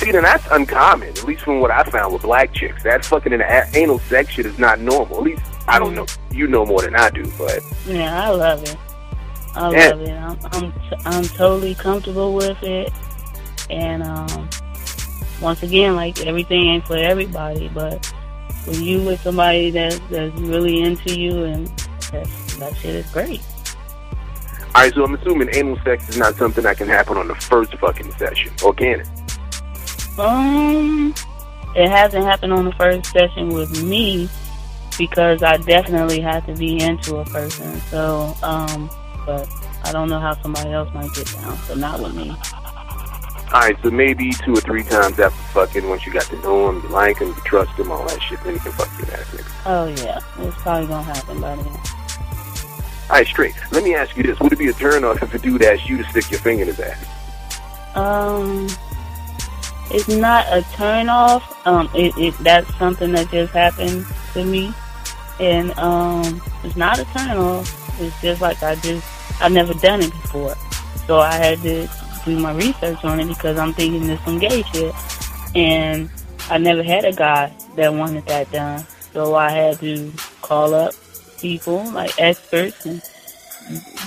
See, 0.01 0.11
then 0.11 0.23
that's 0.23 0.45
uncommon, 0.49 1.09
at 1.09 1.23
least 1.25 1.43
from 1.43 1.59
what 1.59 1.69
I 1.69 1.83
found 1.83 2.11
with 2.11 2.23
black 2.23 2.53
chicks. 2.53 2.81
That 2.81 3.05
fucking 3.05 3.39
anal 3.75 3.99
sex 3.99 4.31
shit 4.31 4.47
is 4.47 4.57
not 4.57 4.79
normal. 4.79 5.17
At 5.17 5.23
least, 5.23 5.43
I 5.67 5.77
don't 5.77 5.93
know. 5.93 6.07
You 6.31 6.47
know 6.47 6.65
more 6.65 6.81
than 6.81 6.95
I 6.95 7.11
do, 7.11 7.31
but. 7.37 7.61
Yeah, 7.85 8.25
I 8.25 8.29
love 8.29 8.63
it. 8.63 8.75
I 9.53 9.71
Yeah. 9.71 9.89
love 9.89 10.01
it. 10.01 10.11
I'm, 10.11 10.39
I'm, 10.53 10.73
I'm 11.05 11.23
totally 11.25 11.75
comfortable 11.75 12.33
with 12.33 12.63
it. 12.63 12.91
And, 13.69 14.01
um, 14.01 14.49
once 15.39 15.61
again, 15.61 15.95
like, 15.95 16.25
everything 16.25 16.67
ain't 16.67 16.87
for 16.87 16.97
everybody, 16.97 17.67
but 17.67 18.03
when 18.65 18.83
you 18.83 19.03
with 19.03 19.21
somebody 19.21 19.69
that, 19.69 20.01
that's 20.09 20.35
really 20.39 20.81
into 20.81 21.13
you 21.15 21.43
and 21.43 21.67
that, 22.11 22.27
that 22.57 22.75
shit 22.75 22.95
is 22.95 23.11
great. 23.11 23.41
Alright, 24.73 24.95
so 24.95 25.03
I'm 25.03 25.13
assuming 25.13 25.49
anal 25.53 25.77
sex 25.83 26.09
is 26.09 26.17
not 26.17 26.35
something 26.37 26.63
that 26.63 26.77
can 26.77 26.87
happen 26.87 27.17
on 27.17 27.27
the 27.27 27.35
first 27.35 27.75
fucking 27.75 28.11
session, 28.13 28.51
or 28.63 28.73
can 28.73 29.01
it? 29.01 29.07
Um, 30.17 31.13
it 31.75 31.89
hasn't 31.89 32.25
happened 32.25 32.53
on 32.53 32.65
the 32.65 32.73
first 32.73 33.11
session 33.11 33.49
with 33.49 33.83
me 33.83 34.29
because 34.97 35.41
I 35.41 35.57
definitely 35.57 36.19
have 36.19 36.45
to 36.47 36.53
be 36.53 36.81
into 36.81 37.17
a 37.17 37.25
person. 37.25 37.79
So, 37.81 38.35
um, 38.43 38.89
but 39.25 39.47
I 39.83 39.91
don't 39.91 40.09
know 40.09 40.19
how 40.19 40.39
somebody 40.41 40.71
else 40.71 40.93
might 40.93 41.13
get 41.13 41.31
down. 41.33 41.57
So 41.59 41.75
not 41.75 42.01
with 42.01 42.15
me. 42.15 42.35
Alright, 43.53 43.77
so 43.83 43.91
maybe 43.91 44.31
two 44.45 44.53
or 44.53 44.61
three 44.61 44.83
times 44.83 45.19
after 45.19 45.41
fucking, 45.51 45.89
once 45.89 46.05
you 46.05 46.13
got 46.13 46.23
to 46.23 46.39
know 46.39 46.69
him, 46.69 46.81
you 46.83 46.89
like 46.89 47.17
him, 47.17 47.27
you 47.27 47.41
trust 47.43 47.77
him, 47.77 47.91
all 47.91 48.07
that 48.07 48.21
shit, 48.21 48.41
then 48.45 48.53
you 48.53 48.59
can 48.61 48.71
fuck 48.71 48.87
your 48.97 49.13
ass 49.13 49.25
nigga. 49.31 49.51
Oh 49.65 49.87
yeah, 50.05 50.19
it's 50.47 50.55
probably 50.61 50.87
gonna 50.87 51.03
happen 51.03 51.41
by 51.41 51.57
then. 51.57 51.67
Alright, 53.09 53.27
straight. 53.27 53.53
Let 53.73 53.83
me 53.83 53.93
ask 53.93 54.15
you 54.15 54.23
this. 54.23 54.39
Would 54.39 54.53
it 54.53 54.59
be 54.59 54.69
a 54.69 54.73
turn 54.73 55.03
off 55.03 55.21
if 55.21 55.33
a 55.33 55.37
dude 55.37 55.63
asked 55.63 55.89
you 55.89 55.97
to 55.97 56.03
stick 56.05 56.31
your 56.31 56.39
finger 56.39 56.61
in 56.61 56.69
his 56.69 56.79
ass? 56.79 57.05
Um, 57.97 58.69
it's 59.93 60.07
not 60.07 60.45
a 60.47 60.61
turn 60.73 61.09
off. 61.09 61.43
Um, 61.67 61.89
it, 61.93 62.17
it 62.17 62.37
that's 62.39 62.73
something 62.77 63.11
that 63.13 63.29
just 63.29 63.53
happened 63.53 64.05
to 64.33 64.43
me, 64.43 64.73
and 65.39 65.77
um, 65.77 66.41
it's 66.63 66.75
not 66.75 66.99
a 66.99 67.05
turn 67.05 67.37
off. 67.37 68.01
It's 68.01 68.19
just 68.21 68.41
like 68.41 68.61
I 68.63 68.75
just 68.75 69.05
I've 69.41 69.51
never 69.51 69.73
done 69.75 70.01
it 70.01 70.11
before, 70.11 70.55
so 71.07 71.19
I 71.19 71.33
had 71.33 71.61
to 71.61 71.89
do 72.25 72.39
my 72.39 72.53
research 72.53 73.03
on 73.03 73.19
it 73.19 73.27
because 73.27 73.57
I'm 73.57 73.73
thinking 73.73 74.07
this 74.07 74.23
some 74.23 74.39
gay 74.39 74.63
shit, 74.73 74.93
and 75.55 76.09
I 76.49 76.57
never 76.57 76.83
had 76.83 77.05
a 77.05 77.13
guy 77.13 77.53
that 77.75 77.93
wanted 77.93 78.25
that 78.27 78.51
done, 78.51 78.85
so 79.13 79.35
I 79.35 79.51
had 79.51 79.79
to 79.79 80.11
call 80.41 80.73
up 80.73 80.93
people 81.39 81.83
like 81.91 82.11
experts 82.19 82.85
and 82.85 83.01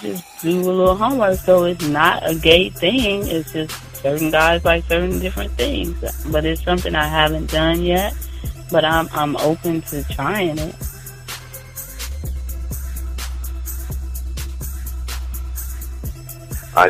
just 0.00 0.24
do 0.42 0.60
a 0.60 0.62
little 0.62 0.96
homework. 0.96 1.38
So 1.38 1.64
it's 1.64 1.86
not 1.86 2.28
a 2.28 2.34
gay 2.34 2.70
thing. 2.70 3.26
It's 3.26 3.52
just 3.52 3.72
certain 4.04 4.30
guys 4.30 4.64
like 4.64 4.84
certain 4.84 5.18
different 5.18 5.50
things. 5.52 5.96
But 6.30 6.44
it's 6.44 6.62
something 6.62 6.94
I 6.94 7.08
haven't 7.08 7.50
done 7.50 7.82
yet. 7.82 8.14
But 8.70 8.84
I'm 8.84 9.08
I'm 9.12 9.36
open 9.38 9.82
to 9.82 10.04
trying 10.04 10.58
it. 10.58 10.74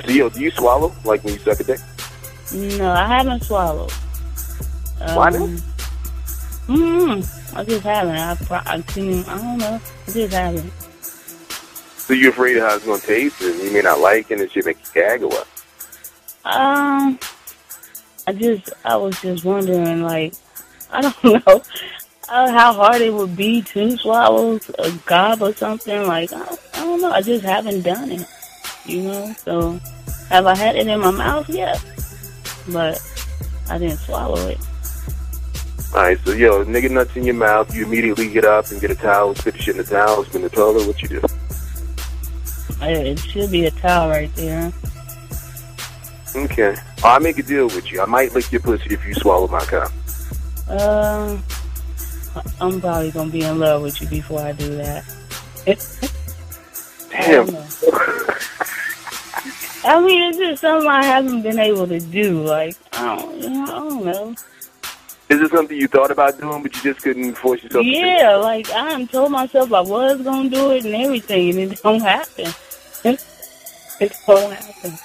So 0.05 0.11
yo, 0.11 0.29
do 0.29 0.41
you 0.41 0.51
swallow, 0.51 0.95
like 1.05 1.25
when 1.25 1.35
you 1.35 1.41
suck 1.41 1.61
a 1.61 1.65
dick? 1.65 1.81
No, 2.53 2.91
I 2.91 3.07
haven't 3.07 3.43
swallowed. 3.45 3.93
Um, 5.01 5.17
Why 5.17 5.31
not? 5.31 5.49
Mm, 6.67 7.57
I 7.57 7.65
just 7.65 7.83
haven't. 7.83 8.17
I 8.17 8.35
pro- 8.35 8.61
I 8.65 8.83
couldn't. 8.83 9.29
I 9.29 9.39
don't 9.39 9.59
know. 9.59 9.81
I 10.07 10.11
just 10.11 10.35
haven't. 10.35 10.73
So 11.99 12.13
you're 12.13 12.31
afraid 12.31 12.57
of 12.59 12.65
how 12.65 12.77
it's 12.77 12.85
gonna 12.85 13.01
taste, 13.01 13.41
and 13.41 13.59
you 13.63 13.73
may 13.73 13.81
not 13.81 14.01
like 14.01 14.31
it, 14.31 14.35
and 14.35 14.43
it 14.43 14.53
should 14.53 14.67
make 14.67 14.79
you 14.79 14.93
gag 14.95 15.23
or 15.23 15.29
what? 15.29 15.49
Um, 16.45 17.19
I 18.27 18.33
just, 18.33 18.71
I 18.85 18.97
was 18.97 19.21
just 19.21 19.45
wondering, 19.45 20.03
like, 20.03 20.35
I 20.91 21.01
don't 21.01 21.25
know 21.47 21.63
uh, 22.29 22.51
how 22.51 22.73
hard 22.73 23.01
it 23.01 23.13
would 23.13 23.37
be 23.37 23.63
to 23.63 23.97
swallow 23.97 24.59
a 24.79 24.91
gob 25.07 25.43
or 25.43 25.55
something. 25.55 26.07
Like, 26.07 26.33
I, 26.33 26.57
I 26.75 26.81
don't 26.81 27.01
know. 27.01 27.11
I 27.11 27.23
just 27.23 27.45
haven't 27.45 27.83
done 27.83 28.13
it, 28.13 28.27
you 28.87 29.03
know. 29.03 29.35
So, 29.45 29.81
have 30.29 30.47
I 30.47 30.57
had 30.57 30.77
it 30.77 30.87
in 30.87 31.01
my 31.01 31.11
mouth? 31.11 31.49
Yes, 31.49 31.83
but 32.71 33.01
I 33.69 33.79
didn't 33.79 33.99
swallow 33.99 34.49
it. 34.49 34.59
Alright, 35.95 36.19
so 36.25 36.33
yo, 36.33 36.65
nigga 36.65 36.91
nuts 36.91 37.15
in 37.15 37.25
your 37.25 37.37
mouth, 37.37 37.73
you 37.73 37.85
immediately 37.85 38.29
get 38.29 38.45
up 38.45 38.69
and 38.73 38.81
get 38.81 38.91
a 38.91 38.97
towel, 38.97 39.33
spit 39.37 39.55
the 39.55 39.63
shit 39.63 39.77
in 39.77 39.83
the 39.83 39.89
towel, 39.89 40.25
spin 40.25 40.43
the 40.43 40.49
toilet, 40.49 40.89
what 40.89 41.01
you 41.01 41.09
do? 41.09 41.23
It 42.81 43.19
should 43.21 43.53
be 43.53 43.67
a 43.67 43.71
towel 43.71 44.09
right 44.09 44.35
there. 44.35 44.73
Okay. 46.35 46.75
I'll 47.03 47.21
make 47.21 47.39
a 47.39 47.43
deal 47.43 47.67
with 47.67 47.91
you. 47.93 48.01
I 48.01 48.07
might 48.07 48.33
lick 48.33 48.51
your 48.51 48.61
pussy 48.61 48.95
if 48.95 49.07
you 49.07 49.15
swallow 49.15 49.47
my 49.49 49.65
cock. 49.65 49.93
Um, 50.69 51.43
I'm 52.61 52.81
probably 52.81 53.13
gonna 53.13 53.31
be 53.31 53.43
in 53.43 53.59
love 53.59 53.83
with 53.83 54.01
you 54.01 54.09
before 54.09 54.41
I 54.41 54.53
do 54.53 54.75
that. 54.77 55.05
Damn. 57.11 57.47
don't. 57.47 57.57
I 59.87 60.01
mean, 60.01 60.31
it's 60.31 60.39
just 60.39 60.63
something 60.63 60.89
I 60.89 61.05
haven't 61.05 61.43
been 61.43 61.59
able 61.59 61.87
to 61.87 62.01
do. 62.01 62.43
Like, 62.43 62.75
I 62.95 63.17
don't, 63.17 63.43
you 63.43 63.51
know, 63.51 63.65
I 63.65 63.67
don't 63.67 64.05
know. 64.05 64.35
Is 65.29 65.41
it 65.41 65.51
something 65.51 65.77
you 65.77 65.89
thought 65.89 66.11
about 66.11 66.39
doing, 66.39 66.63
but 66.63 66.75
you 66.77 66.93
just 66.93 67.03
couldn't 67.03 67.35
force 67.35 67.63
yourself 67.63 67.85
to 67.85 67.91
do? 67.91 67.97
Yeah, 67.97 68.37
like 68.37 68.71
I 68.71 69.05
told 69.07 69.33
myself 69.33 69.73
I 69.73 69.81
was 69.81 70.23
gonna 70.23 70.49
do 70.49 70.71
it 70.73 70.85
and 70.85 70.95
everything, 70.95 71.61
and 71.61 71.73
it 71.73 71.83
don't 71.83 72.01
happen. 72.01 72.53
it 74.01 74.13
don't 74.27 74.53
happen. 74.53 74.99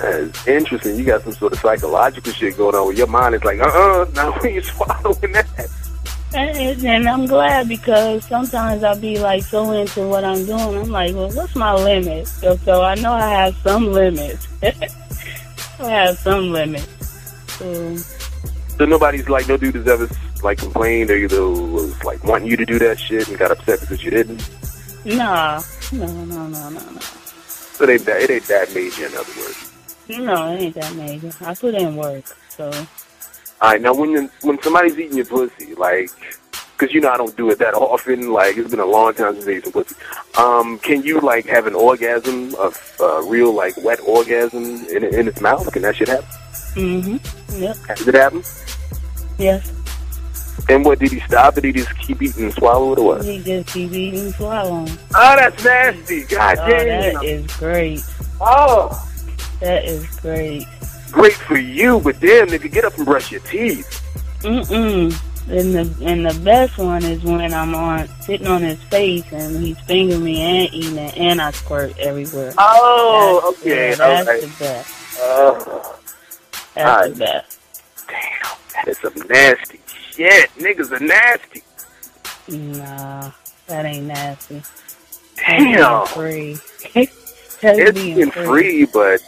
That's 0.00 0.46
interesting. 0.46 0.96
You 0.96 1.04
got 1.04 1.22
some 1.22 1.32
sort 1.32 1.52
of 1.52 1.58
psychological 1.58 2.32
shit 2.32 2.56
going 2.56 2.74
on 2.74 2.86
where 2.86 2.94
your 2.94 3.06
mind 3.06 3.34
is 3.34 3.44
like, 3.44 3.60
uh-uh, 3.60 4.06
now 4.14 4.38
we 4.42 4.60
swallowing 4.62 5.32
that. 5.32 5.70
And, 6.34 6.84
and 6.86 7.08
I'm 7.08 7.26
glad 7.26 7.68
because 7.68 8.24
sometimes 8.24 8.82
I'll 8.82 8.98
be 8.98 9.18
like 9.18 9.42
so 9.42 9.70
into 9.72 10.08
what 10.08 10.24
I'm 10.24 10.46
doing. 10.46 10.78
I'm 10.78 10.90
like, 10.90 11.14
well, 11.14 11.30
what's 11.30 11.54
my 11.54 11.74
limit? 11.74 12.26
So, 12.26 12.56
so 12.56 12.82
I 12.82 12.94
know 12.94 13.12
I 13.12 13.28
have 13.28 13.56
some 13.58 13.92
limits. 13.92 14.48
I 14.62 15.90
have 15.90 16.16
some 16.18 16.50
limits. 16.50 16.88
So, 17.58 17.96
So 18.78 18.84
nobody's 18.86 19.28
like, 19.28 19.46
no 19.46 19.58
dude 19.58 19.74
has 19.74 19.86
ever 19.86 20.08
like 20.42 20.58
complained 20.58 21.10
or 21.10 21.16
either 21.16 21.46
was 21.48 22.02
like 22.02 22.24
wanting 22.24 22.48
you 22.48 22.56
to 22.56 22.64
do 22.64 22.78
that 22.78 22.98
shit 22.98 23.28
and 23.28 23.38
got 23.38 23.50
upset 23.50 23.80
because 23.80 24.02
you 24.02 24.10
didn't. 24.10 24.48
nah, 25.04 25.62
no, 25.92 26.06
no, 26.06 26.24
no, 26.24 26.48
no, 26.48 26.68
no. 26.70 27.00
So 27.46 27.86
that, 27.86 28.06
it 28.08 28.30
ain't 28.30 28.44
that 28.44 28.74
major, 28.74 29.06
in 29.06 29.14
other 29.14 29.32
words. 29.38 29.71
No, 30.08 30.52
it 30.52 30.60
ain't 30.60 30.74
that 30.74 30.94
major. 30.94 31.30
I 31.40 31.54
put 31.54 31.74
in 31.74 31.96
work, 31.96 32.24
so 32.48 32.70
All 33.60 33.70
right, 33.70 33.80
now 33.80 33.94
when 33.94 34.10
you, 34.10 34.30
when 34.42 34.60
somebody's 34.62 34.98
eating 34.98 35.16
your 35.16 35.26
pussy, 35.26 35.74
like, 35.74 36.10
because 36.78 36.92
you 36.94 37.00
know 37.00 37.10
I 37.10 37.16
don't 37.16 37.36
do 37.36 37.48
it 37.50 37.58
that 37.60 37.74
often. 37.74 38.32
Like 38.32 38.56
it's 38.56 38.70
been 38.70 38.80
a 38.80 38.84
long 38.86 39.14
time 39.14 39.34
since 39.34 39.46
I 39.46 39.50
ate 39.52 39.64
some 39.64 39.72
pussy. 39.72 39.94
Um, 40.36 40.78
can 40.80 41.02
you 41.02 41.20
like 41.20 41.46
have 41.46 41.66
an 41.66 41.74
orgasm, 41.74 42.54
of 42.56 42.96
uh, 43.00 43.22
real 43.22 43.52
like 43.54 43.76
wet 43.84 44.00
orgasm 44.06 44.64
in 44.86 45.04
in 45.04 45.28
its 45.28 45.40
mouth? 45.40 45.70
Can 45.72 45.82
that 45.82 45.96
shit 45.96 46.08
happen? 46.08 46.26
mhm, 46.74 47.60
yep, 47.60 47.76
Has 47.86 48.06
it 48.08 48.14
happened? 48.14 48.48
yes. 49.38 49.72
And 50.68 50.84
what 50.84 50.98
did 51.00 51.10
he 51.12 51.20
stop? 51.20 51.54
Did 51.54 51.64
he 51.64 51.72
just 51.72 51.96
keep 51.98 52.22
eating 52.22 52.44
and 52.44 52.52
swallow 52.54 52.92
it 52.92 52.98
or 52.98 53.04
what? 53.06 53.24
He 53.24 53.42
just 53.42 53.68
keep 53.72 53.90
eating 53.92 54.20
and 54.20 54.34
swallowing. 54.34 54.90
Oh, 55.14 55.36
that's 55.36 55.64
nasty. 55.64 56.24
God 56.24 56.58
Oh, 56.60 56.66
damn. 56.68 57.14
that 57.14 57.24
is 57.24 57.56
great. 57.56 58.00
oh, 58.40 59.08
That 59.62 59.84
is 59.84 60.04
great. 60.20 60.66
great 61.12 61.32
for 61.34 61.56
you, 61.56 62.00
but 62.00 62.18
damn, 62.20 62.48
nigga, 62.48 62.70
get 62.70 62.84
up 62.84 62.96
and 62.96 63.04
brush 63.06 63.30
your 63.30 63.40
teeth. 63.42 64.00
Mm-mm. 64.40 65.14
And 65.48 65.74
the 65.74 66.04
and 66.06 66.24
the 66.26 66.38
best 66.44 66.78
one 66.78 67.04
is 67.04 67.22
when 67.22 67.52
I'm 67.52 67.74
on 67.74 68.08
sitting 68.22 68.46
on 68.46 68.62
his 68.62 68.80
face 68.84 69.24
and 69.32 69.62
he's 69.64 69.78
fingering 69.80 70.22
me 70.24 70.40
and 70.40 70.72
eating 70.74 70.96
it 70.98 71.16
and 71.16 71.40
I 71.42 71.50
squirt 71.50 71.96
everywhere. 71.98 72.52
Oh, 72.58 73.40
That's- 73.60 73.60
okay, 73.60 73.88
yeah, 73.90 73.94
that's 73.96 74.28
okay. 74.28 74.40
the 74.40 74.46
best. 74.58 74.94
Oh, 75.18 75.98
That's 76.74 76.88
Alright. 76.88 77.12
the 77.14 77.18
best. 77.18 77.60
damn, 78.08 78.56
that 78.74 78.88
is 78.88 78.98
some 78.98 79.28
nasty 79.28 79.80
shit. 80.12 80.50
Niggas 80.58 80.92
are 80.92 81.04
nasty. 81.04 81.62
Nah, 82.48 83.30
that 83.66 83.84
ain't 83.84 84.06
nasty. 84.06 84.62
That's 85.36 85.46
Damn. 85.46 86.04
being 86.04 86.06
free. 86.06 86.54
That's 87.62 87.78
It's 87.78 87.92
being 87.92 88.16
being 88.16 88.30
free, 88.30 88.84
but 88.86 89.20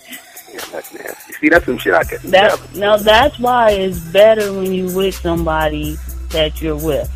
nasty. 0.73 1.33
See, 1.35 1.49
that's 1.49 1.65
some 1.67 1.79
shit 1.79 1.95
I 1.95 2.05
could 2.05 2.21
That 2.23 2.59
never. 2.73 2.79
no, 2.79 2.99
that's 2.99 3.39
why 3.39 3.71
it's 3.71 3.99
better 3.99 4.53
when 4.53 4.73
you 4.73 4.95
with 4.95 5.15
somebody 5.15 5.97
that 6.31 6.61
you're 6.61 6.77
with, 6.77 7.11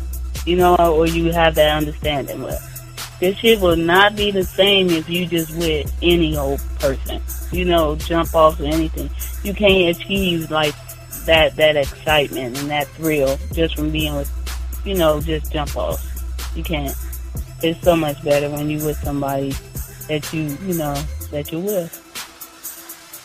you 0.45 0.55
know, 0.57 0.75
or 0.77 1.07
you 1.07 1.31
have 1.31 1.55
that 1.55 1.77
understanding 1.77 2.41
with. 2.43 2.65
This 3.19 3.37
shit 3.37 3.59
will 3.59 3.75
not 3.75 4.15
be 4.15 4.31
the 4.31 4.43
same 4.43 4.89
if 4.89 5.09
you 5.09 5.25
just 5.25 5.53
with 5.57 5.93
any 6.01 6.37
old 6.37 6.61
person, 6.79 7.21
you 7.51 7.65
know, 7.65 7.95
jump 7.97 8.33
off 8.33 8.59
or 8.59 8.65
anything. 8.65 9.09
You 9.43 9.53
can't 9.53 9.95
achieve 9.97 10.49
like 10.51 10.73
that 11.25 11.55
that 11.57 11.75
excitement 11.75 12.57
and 12.57 12.69
that 12.69 12.87
thrill 12.87 13.37
just 13.51 13.75
from 13.75 13.91
being 13.91 14.15
with, 14.15 14.31
you 14.85 14.95
know, 14.95 15.19
just 15.19 15.51
jump 15.51 15.75
off. 15.75 16.01
You 16.55 16.63
can't. 16.63 16.95
It's 17.61 17.81
so 17.81 17.95
much 17.95 18.23
better 18.23 18.49
when 18.49 18.69
you 18.69 18.83
with 18.85 18.97
somebody 19.03 19.53
that 20.07 20.31
you, 20.33 20.43
you 20.65 20.75
know, 20.77 20.93
that 21.31 21.51
you're 21.51 21.61
with. 21.61 22.08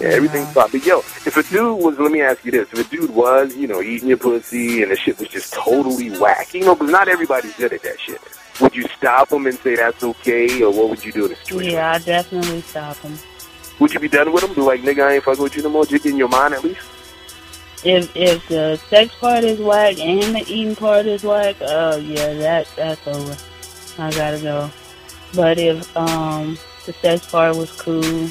Yeah, 0.00 0.08
everything's 0.08 0.52
fine. 0.52 0.70
But 0.72 0.84
yo, 0.84 0.98
if 0.98 1.36
a 1.36 1.42
dude 1.42 1.78
was, 1.82 1.98
let 1.98 2.10
me 2.10 2.20
ask 2.20 2.44
you 2.44 2.50
this: 2.50 2.68
if 2.72 2.86
a 2.86 2.90
dude 2.90 3.10
was, 3.10 3.54
you 3.56 3.66
know, 3.66 3.80
eating 3.80 4.08
your 4.08 4.18
pussy 4.18 4.82
and 4.82 4.90
the 4.90 4.96
shit 4.96 5.18
was 5.18 5.28
just 5.28 5.52
totally 5.52 6.10
whack, 6.18 6.52
you 6.52 6.64
know, 6.64 6.74
because 6.74 6.90
not 6.90 7.08
everybody's 7.08 7.54
good 7.54 7.72
at 7.72 7.82
that 7.82 8.00
shit. 8.00 8.20
Would 8.60 8.74
you 8.74 8.86
stop 8.96 9.32
him 9.32 9.46
and 9.46 9.56
say 9.58 9.76
that's 9.76 10.02
okay, 10.02 10.62
or 10.62 10.72
what 10.72 10.90
would 10.90 11.04
you 11.04 11.12
do 11.12 11.24
in 11.24 11.30
the 11.30 11.36
situation? 11.36 11.72
Yeah, 11.72 11.92
I 11.92 11.98
definitely 11.98 12.60
stop 12.62 12.96
him. 12.98 13.16
Would 13.80 13.92
you 13.92 14.00
be 14.00 14.08
done 14.08 14.32
with 14.32 14.44
him? 14.44 14.54
Be 14.54 14.60
like, 14.60 14.82
nigga, 14.82 15.08
I 15.08 15.14
ain't 15.14 15.24
fucking 15.24 15.42
with 15.42 15.56
you 15.56 15.62
no 15.62 15.68
more. 15.68 15.84
Just 15.84 16.06
in 16.06 16.16
your 16.16 16.28
mind, 16.28 16.54
at 16.54 16.62
least. 16.62 16.80
If 17.84 18.16
if 18.16 18.48
the 18.48 18.80
sex 18.88 19.14
part 19.16 19.44
is 19.44 19.60
whack 19.60 19.98
and 19.98 20.34
the 20.34 20.44
eating 20.48 20.74
part 20.74 21.04
is 21.06 21.22
whack, 21.22 21.56
oh 21.60 21.96
yeah, 21.96 22.32
that 22.34 22.68
that's 22.76 23.06
over. 23.06 23.36
I 23.98 24.10
gotta 24.10 24.40
go. 24.40 24.70
But 25.34 25.58
if 25.58 25.94
um 25.96 26.56
the 26.86 26.92
sex 26.94 27.30
part 27.30 27.56
was 27.56 27.70
cool 27.72 28.30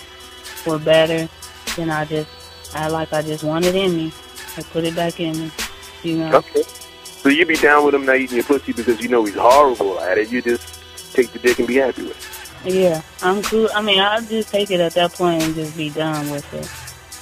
or 0.65 0.79
better, 0.79 1.29
then 1.75 1.89
I 1.89 2.05
just 2.05 2.29
I 2.75 2.87
like 2.87 3.13
I 3.13 3.21
just 3.21 3.43
want 3.43 3.65
it 3.65 3.75
in 3.75 3.95
me. 3.95 4.13
I 4.57 4.61
put 4.63 4.83
it 4.83 4.95
back 4.95 5.19
in 5.19 5.37
me. 5.37 5.51
You 6.03 6.17
know. 6.17 6.35
Okay. 6.37 6.63
So 6.63 7.29
you 7.29 7.45
be 7.45 7.55
down 7.55 7.85
with 7.85 7.95
him 7.95 8.05
not 8.05 8.17
eating 8.17 8.37
your 8.37 8.45
pussy 8.45 8.73
because 8.73 9.01
you 9.01 9.07
know 9.07 9.23
he's 9.23 9.35
horrible 9.35 9.99
at 10.01 10.17
it. 10.17 10.31
You 10.31 10.41
just 10.41 10.83
take 11.13 11.31
the 11.31 11.39
dick 11.39 11.59
and 11.59 11.67
be 11.67 11.75
happy 11.75 12.03
with 12.03 12.65
it. 12.65 12.73
Yeah, 12.73 13.01
I'm 13.21 13.41
cool. 13.43 13.69
I 13.73 13.81
mean, 13.81 13.99
I'll 13.99 14.21
just 14.21 14.49
take 14.49 14.71
it 14.71 14.79
at 14.79 14.93
that 14.93 15.13
point 15.13 15.43
and 15.43 15.55
just 15.55 15.75
be 15.75 15.89
done 15.89 16.29
with 16.29 16.53
it. 16.53 16.69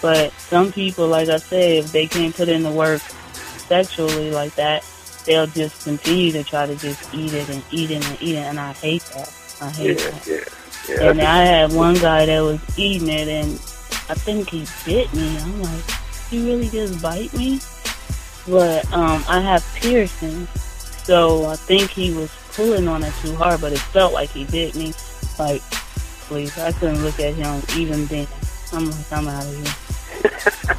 But 0.01 0.31
some 0.33 0.71
people, 0.71 1.07
like 1.07 1.29
I 1.29 1.37
said, 1.37 1.83
if 1.83 1.91
they 1.91 2.07
can't 2.07 2.35
put 2.35 2.49
in 2.49 2.63
the 2.63 2.71
work 2.71 3.01
sexually 3.01 4.31
like 4.31 4.55
that, 4.55 4.83
they'll 5.25 5.47
just 5.47 5.83
continue 5.83 6.31
to 6.31 6.43
try 6.43 6.65
to 6.65 6.75
just 6.75 7.13
eat 7.13 7.33
it 7.33 7.49
and 7.49 7.63
eat 7.71 7.91
it 7.91 8.07
and 8.07 8.21
eat 8.21 8.35
it, 8.35 8.43
and 8.43 8.59
I 8.59 8.73
hate 8.73 9.03
that. 9.13 9.33
I 9.61 9.69
hate 9.69 9.99
yeah, 9.99 10.09
that. 10.09 10.27
Yeah, 10.27 10.95
yeah. 10.95 11.09
And 11.09 11.21
I 11.21 11.43
had 11.43 11.73
one 11.73 11.95
guy 11.95 12.25
that 12.25 12.39
was 12.41 12.59
eating 12.77 13.09
it, 13.09 13.27
and 13.27 13.59
I 14.09 14.13
think 14.13 14.49
he 14.49 14.65
bit 14.85 15.13
me. 15.13 15.37
I'm 15.37 15.61
like, 15.61 15.83
he 16.29 16.45
really 16.45 16.69
just 16.69 17.01
bite 17.01 17.33
me? 17.33 17.59
But 18.47 18.91
um, 18.91 19.23
I 19.27 19.39
have 19.39 19.65
piercings, 19.75 20.49
so 21.03 21.45
I 21.45 21.55
think 21.55 21.89
he 21.91 22.13
was 22.13 22.31
pulling 22.53 22.87
on 22.87 23.03
it 23.03 23.13
too 23.21 23.35
hard, 23.35 23.61
but 23.61 23.73
it 23.73 23.79
felt 23.79 24.13
like 24.13 24.29
he 24.29 24.45
bit 24.45 24.75
me. 24.75 24.93
Like, 25.37 25.61
please, 26.27 26.57
I 26.57 26.71
couldn't 26.71 27.03
look 27.03 27.19
at 27.19 27.35
him 27.35 27.61
even 27.77 28.05
then. 28.07 28.27
I'm 28.73 28.89
like, 28.89 29.11
I'm 29.11 29.27
out 29.27 29.45
of 29.45 29.55
here. 29.55 30.77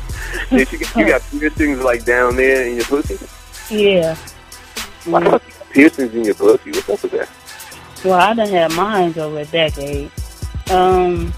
you, 0.58 0.64
got, 0.64 0.96
you 0.96 1.06
got 1.06 1.22
piercings 1.30 1.80
like 1.80 2.04
down 2.04 2.36
there 2.36 2.66
in 2.66 2.76
your 2.76 2.84
pussy? 2.84 3.18
Yeah. 3.74 4.14
Why 5.04 5.20
mm. 5.20 5.70
Piercings 5.70 6.14
in 6.14 6.24
your 6.24 6.34
pussy? 6.34 6.70
What's 6.70 6.88
up 6.88 7.02
with 7.02 7.12
that? 7.12 7.28
Well, 8.04 8.14
I 8.14 8.34
done 8.34 8.48
had 8.48 8.72
mine 8.74 9.18
over 9.18 9.40
a 9.40 9.44
decade. 9.44 10.10
Um, 10.70 11.32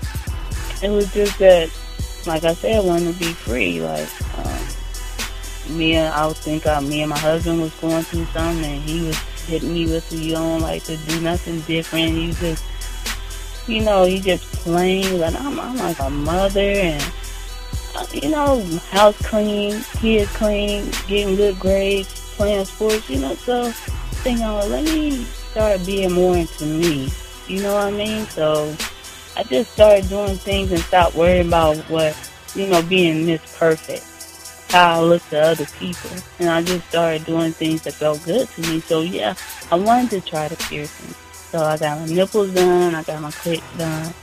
it 0.82 0.90
was 0.90 1.12
just 1.12 1.38
that, 1.38 1.70
like 2.26 2.44
I 2.44 2.54
said, 2.54 2.76
I 2.76 2.80
wanted 2.80 3.14
to 3.14 3.18
be 3.18 3.32
free. 3.32 3.80
Like, 3.80 4.08
um, 4.38 5.76
me 5.76 5.94
and 5.94 6.12
I 6.12 6.32
think 6.32 6.66
uh, 6.66 6.80
me 6.80 7.02
and 7.02 7.10
my 7.10 7.18
husband 7.18 7.60
was 7.60 7.72
going 7.74 8.02
through 8.04 8.26
something, 8.26 8.64
and 8.64 8.82
he 8.82 9.06
was 9.06 9.18
hitting 9.46 9.72
me 9.74 9.86
with, 9.86 10.12
"You 10.12 10.32
don't 10.32 10.60
like 10.60 10.84
to 10.84 10.96
do 10.96 11.20
nothing 11.20 11.60
different. 11.62 12.12
You 12.14 12.32
just, 12.32 12.64
you 13.66 13.80
know, 13.80 14.04
you 14.04 14.20
just 14.20 14.44
playing. 14.62 15.18
But 15.18 15.34
I'm, 15.40 15.58
I'm 15.58 15.76
like 15.76 15.98
a 16.00 16.10
mother, 16.10 16.60
and 16.60 17.02
you 18.12 18.30
know, 18.30 18.62
house 18.90 19.16
clean, 19.22 19.82
kids 20.00 20.30
clean, 20.36 20.90
getting 21.06 21.36
good 21.36 21.58
grades, 21.58 22.08
playing 22.36 22.64
sports, 22.64 23.08
you 23.08 23.20
know, 23.20 23.34
so 23.34 23.70
thinking, 24.22 24.44
oh, 24.44 24.66
let 24.68 24.84
me 24.84 25.24
start 25.24 25.84
being 25.86 26.12
more 26.12 26.36
into 26.36 26.64
me. 26.64 27.08
You 27.46 27.62
know 27.62 27.74
what 27.74 27.84
I 27.84 27.90
mean? 27.90 28.26
So 28.26 28.74
I 29.36 29.42
just 29.42 29.72
started 29.72 30.08
doing 30.08 30.36
things 30.36 30.70
and 30.70 30.80
stopped 30.80 31.16
worrying 31.16 31.48
about 31.48 31.76
what, 31.90 32.16
you 32.54 32.68
know, 32.68 32.82
being 32.82 33.26
Miss 33.26 33.40
Perfect, 33.58 34.04
how 34.70 35.00
I 35.00 35.02
look 35.02 35.28
to 35.30 35.40
other 35.40 35.66
people. 35.78 36.10
And 36.38 36.48
I 36.48 36.62
just 36.62 36.88
started 36.88 37.24
doing 37.24 37.52
things 37.52 37.82
that 37.82 37.94
felt 37.94 38.22
good 38.24 38.48
to 38.48 38.60
me. 38.62 38.80
So 38.80 39.00
yeah, 39.02 39.34
I 39.72 39.76
wanted 39.76 40.10
to 40.10 40.20
try 40.20 40.48
the 40.48 40.56
piercing. 40.56 41.14
So 41.32 41.62
I 41.62 41.76
got 41.76 42.00
my 42.00 42.06
nipples 42.06 42.52
done, 42.54 42.94
I 42.94 43.02
got 43.02 43.22
my 43.22 43.30
clit 43.30 43.62
done. 43.78 44.14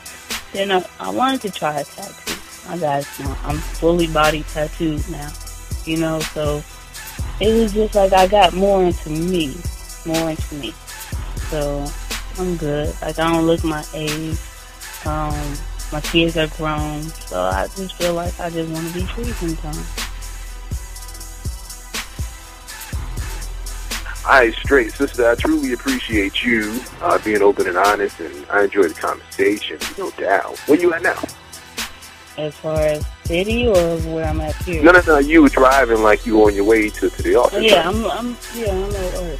Then 0.54 0.72
I, 0.72 0.86
I 1.00 1.10
wanted 1.10 1.42
to 1.42 1.52
try 1.52 1.80
a 1.80 1.84
tattoo. 1.84 2.42
I 2.68 2.78
got 2.78 3.06
I'm 3.44 3.58
fully 3.58 4.08
body 4.08 4.44
tattooed 4.44 5.08
now, 5.10 5.32
you 5.86 5.98
know. 5.98 6.20
So 6.20 6.64
it 7.40 7.54
was 7.54 7.74
just 7.74 7.96
like 7.96 8.14
I 8.14 8.28
got 8.28 8.54
more 8.54 8.84
into 8.84 9.10
me, 9.10 9.56
more 10.06 10.30
into 10.30 10.56
me. 10.56 10.74
So 11.50 11.86
I'm 12.38 12.56
good. 12.58 12.94
Like 13.02 13.18
I 13.20 13.34
don't 13.34 13.46
look 13.46 13.64
my 13.64 13.84
age. 13.94 14.38
Um, 15.06 15.58
my 15.92 16.02
kids 16.02 16.38
are 16.38 16.48
grown, 16.48 17.04
so 17.04 17.42
I 17.42 17.68
just 17.76 17.96
feel 17.96 18.14
like 18.14 18.40
I 18.40 18.50
just 18.50 18.72
want 18.72 18.88
to 18.88 18.94
be 18.94 19.06
free 19.08 19.26
sometimes. 19.26 19.98
Right, 24.26 24.54
straight 24.54 24.94
sister. 24.94 25.30
I 25.30 25.36
truly 25.36 25.74
appreciate 25.74 26.44
you 26.44 26.80
uh, 27.02 27.20
being 27.24 27.42
open 27.42 27.68
and 27.68 27.78
honest, 27.78 28.20
and 28.20 28.46
I 28.50 28.64
enjoy 28.64 28.84
the 28.84 28.94
conversation. 28.94 29.78
No 29.98 30.12
doubt. 30.12 30.58
Where 30.68 30.80
you 30.80 30.94
at 30.94 31.02
now? 31.02 31.22
as 32.38 32.56
far 32.58 32.80
as 32.80 33.06
city 33.26 33.68
or 33.68 33.98
where 34.00 34.26
I'm 34.26 34.42
at 34.42 34.56
here? 34.64 34.82
No, 34.84 34.92
no, 34.92 35.02
no. 35.06 35.18
You 35.20 35.44
were 35.44 35.50
driving 35.50 36.02
like 36.02 36.26
you 36.26 36.38
were 36.38 36.46
on 36.46 36.56
your 36.56 36.66
way 36.66 36.90
to, 36.90 37.10
to 37.10 37.24
the 37.24 37.36
office. 37.36 37.64
Yeah, 37.64 37.88
I'm, 37.88 38.06
I'm, 38.06 38.38
yeah, 38.56 38.72
I'm 38.72 38.96
at 38.96 39.14
work. 39.14 39.40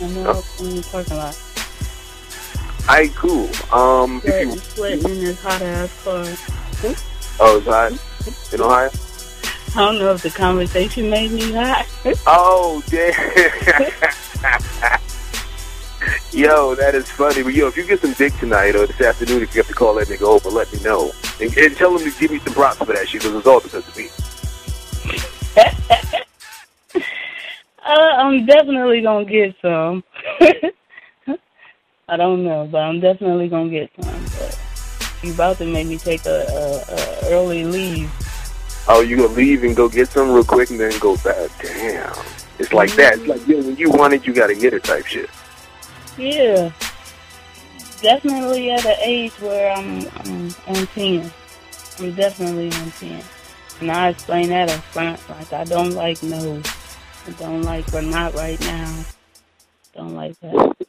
I'm 0.00 0.16
oh. 0.26 0.44
in 0.60 0.76
the 0.76 0.88
parking 0.90 1.16
lot. 1.16 1.45
Right, 2.88 3.12
cool. 3.14 3.50
Um, 3.72 4.22
if 4.24 4.46
you 4.46 4.56
sweating 4.58 5.04
in 5.10 5.24
this 5.24 5.42
hot 5.42 5.60
ass 5.60 6.04
car. 6.04 6.24
Oh, 7.38 7.58
it's 7.58 7.66
hot 7.66 7.92
in 8.54 8.60
Ohio. 8.60 8.90
I 9.74 9.78
don't 9.78 9.98
know 9.98 10.12
if 10.12 10.22
the 10.22 10.30
conversation 10.30 11.10
made 11.10 11.32
me 11.32 11.52
hot. 11.52 11.86
oh, 12.26 12.82
damn. 12.86 13.12
Yo, 16.32 16.74
that 16.74 16.94
is 16.94 17.10
funny. 17.10 17.42
But 17.42 17.54
yo, 17.54 17.66
if 17.68 17.76
you 17.76 17.84
get 17.86 18.00
some 18.00 18.12
dick 18.12 18.36
tonight 18.38 18.76
or 18.76 18.86
this 18.86 19.00
afternoon, 19.00 19.42
if 19.42 19.54
you 19.54 19.60
have 19.60 19.68
to 19.68 19.74
call 19.74 19.94
that 19.94 20.08
nigga 20.08 20.22
over, 20.22 20.50
let 20.50 20.70
me 20.72 20.80
know. 20.82 21.10
And, 21.40 21.56
and 21.56 21.74
tell 21.76 21.96
him 21.96 22.10
to 22.10 22.18
give 22.20 22.30
me 22.30 22.38
some 22.40 22.52
props 22.52 22.76
for 22.76 22.84
that 22.86 23.08
shit 23.08 23.22
because 23.22 23.36
it's 23.36 23.46
all 23.46 23.60
because 23.60 23.88
of 23.88 23.96
me. 23.96 24.08
uh, 27.84 27.88
I'm 27.88 28.44
definitely 28.44 29.00
gonna 29.00 29.24
get 29.24 29.56
some. 29.62 30.04
I 32.08 32.16
don't 32.16 32.44
know, 32.44 32.68
but 32.70 32.82
I'm 32.82 33.00
definitely 33.00 33.48
gonna 33.48 33.68
get 33.68 33.90
some. 34.00 34.24
But 34.38 34.60
you 35.24 35.34
about 35.34 35.58
to 35.58 35.66
make 35.66 35.88
me 35.88 35.98
take 35.98 36.24
a, 36.24 36.46
a, 36.48 36.94
a 36.94 37.32
early 37.32 37.64
leave. 37.64 38.10
Oh, 38.88 39.00
you 39.00 39.16
gonna 39.16 39.28
leave 39.30 39.64
and 39.64 39.74
go 39.74 39.88
get 39.88 40.08
some 40.08 40.30
real 40.30 40.44
quick 40.44 40.70
and 40.70 40.78
then 40.78 40.96
go 41.00 41.16
back? 41.16 41.50
Damn, 41.60 42.14
it's 42.60 42.72
like 42.72 42.90
mm-hmm. 42.90 42.98
that. 42.98 43.18
It's 43.18 43.26
like 43.26 43.46
yo, 43.48 43.56
when 43.58 43.76
you 43.76 43.90
want 43.90 44.14
it, 44.14 44.24
you 44.24 44.32
gotta 44.32 44.54
get 44.54 44.72
it 44.72 44.84
type 44.84 45.06
shit. 45.06 45.28
Yeah. 46.16 46.70
Definitely 48.00 48.70
at 48.70 48.84
an 48.86 48.96
age 49.00 49.32
where 49.40 49.72
I'm, 49.72 50.06
I'm 50.20 50.54
on 50.68 50.86
10. 50.86 51.32
I'm 51.98 52.14
definitely 52.14 52.70
on 52.72 52.90
10. 52.92 53.22
And 53.80 53.90
I 53.90 54.10
explain 54.10 54.50
that 54.50 54.70
up 54.70 54.82
front. 54.84 55.18
Like, 55.28 55.52
I 55.52 55.64
don't 55.64 55.92
like 55.92 56.22
no. 56.22 56.62
I 57.26 57.30
don't 57.32 57.62
like, 57.62 57.90
but 57.90 58.04
not 58.04 58.34
right 58.34 58.60
now. 58.60 59.04
Don't 59.94 60.14
like 60.14 60.38
that. 60.40 60.85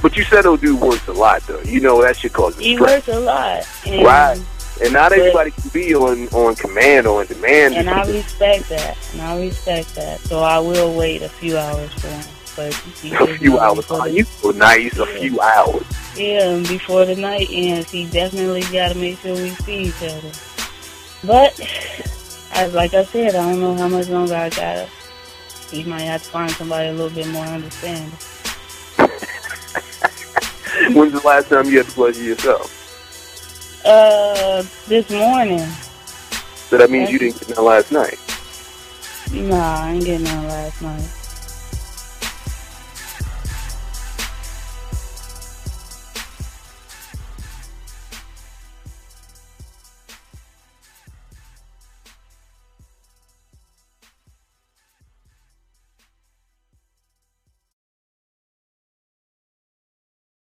But 0.00 0.16
you 0.16 0.24
said 0.24 0.42
dude 0.42 0.80
works 0.80 1.06
a 1.08 1.12
lot, 1.12 1.42
though. 1.42 1.60
You 1.62 1.80
know 1.80 2.00
that 2.02 2.16
shit 2.16 2.32
causes 2.32 2.60
He 2.60 2.76
stress. 2.76 3.06
works 3.06 3.16
a 3.16 3.20
lot. 3.20 3.66
And, 3.86 4.04
right. 4.04 4.40
And 4.82 4.92
not 4.92 5.12
everybody 5.12 5.50
can 5.50 5.68
be 5.70 5.94
on, 5.94 6.28
on 6.28 6.54
command 6.54 7.06
or 7.06 7.20
on 7.20 7.26
demand. 7.26 7.74
And 7.74 7.90
I 7.90 8.06
respect 8.06 8.68
that. 8.70 8.96
And 9.12 9.20
I 9.22 9.38
respect 9.40 9.94
that. 9.96 10.20
So 10.20 10.40
I 10.40 10.58
will 10.58 10.96
wait 10.96 11.22
a 11.22 11.28
few 11.28 11.56
hours 11.56 11.92
for 11.94 12.08
him 12.08 12.24
but 12.56 12.68
a 13.04 13.38
few 13.38 13.58
hours. 13.58 13.86
Oh, 13.90 14.04
you 14.06 14.24
so 14.24 14.50
nice. 14.50 14.98
A 14.98 15.06
few 15.06 15.40
hours. 15.40 15.86
Yeah, 16.16 16.50
and 16.50 16.68
before 16.68 17.04
the 17.04 17.16
night 17.16 17.48
ends, 17.50 17.90
he 17.90 18.06
definitely 18.10 18.62
got 18.72 18.92
to 18.92 18.98
make 18.98 19.18
sure 19.18 19.34
we 19.34 19.50
see 19.50 19.84
each 19.84 20.02
other. 20.02 20.32
But 21.24 21.58
as 22.52 22.74
like 22.74 22.94
I 22.94 23.04
said, 23.04 23.34
I 23.34 23.50
don't 23.50 23.60
know 23.60 23.74
how 23.74 23.88
much 23.88 24.08
longer 24.08 24.34
I 24.34 24.50
got. 24.50 24.88
He 25.70 25.84
might 25.84 26.02
have 26.02 26.22
to 26.22 26.28
find 26.28 26.50
somebody 26.50 26.88
a 26.88 26.92
little 26.92 27.10
bit 27.10 27.28
more 27.28 27.46
understanding. 27.46 28.12
When's 30.90 31.12
the 31.12 31.20
last 31.24 31.48
time 31.48 31.66
you 31.66 31.78
had 31.78 31.86
to 31.86 31.92
pleasure 31.92 32.22
yourself? 32.22 32.78
Uh, 33.84 34.64
this 34.88 35.08
morning. 35.10 35.64
So 36.68 36.76
that 36.76 36.90
means 36.90 37.04
That's, 37.04 37.12
you 37.12 37.18
didn't 37.18 37.40
get 37.40 37.56
none 37.56 37.64
last 37.64 37.92
night. 37.92 38.18
Nah, 39.32 39.84
I 39.84 39.92
didn't 39.92 40.04
get 40.04 40.20
none 40.22 40.48
last 40.48 40.82
night. 40.82 41.21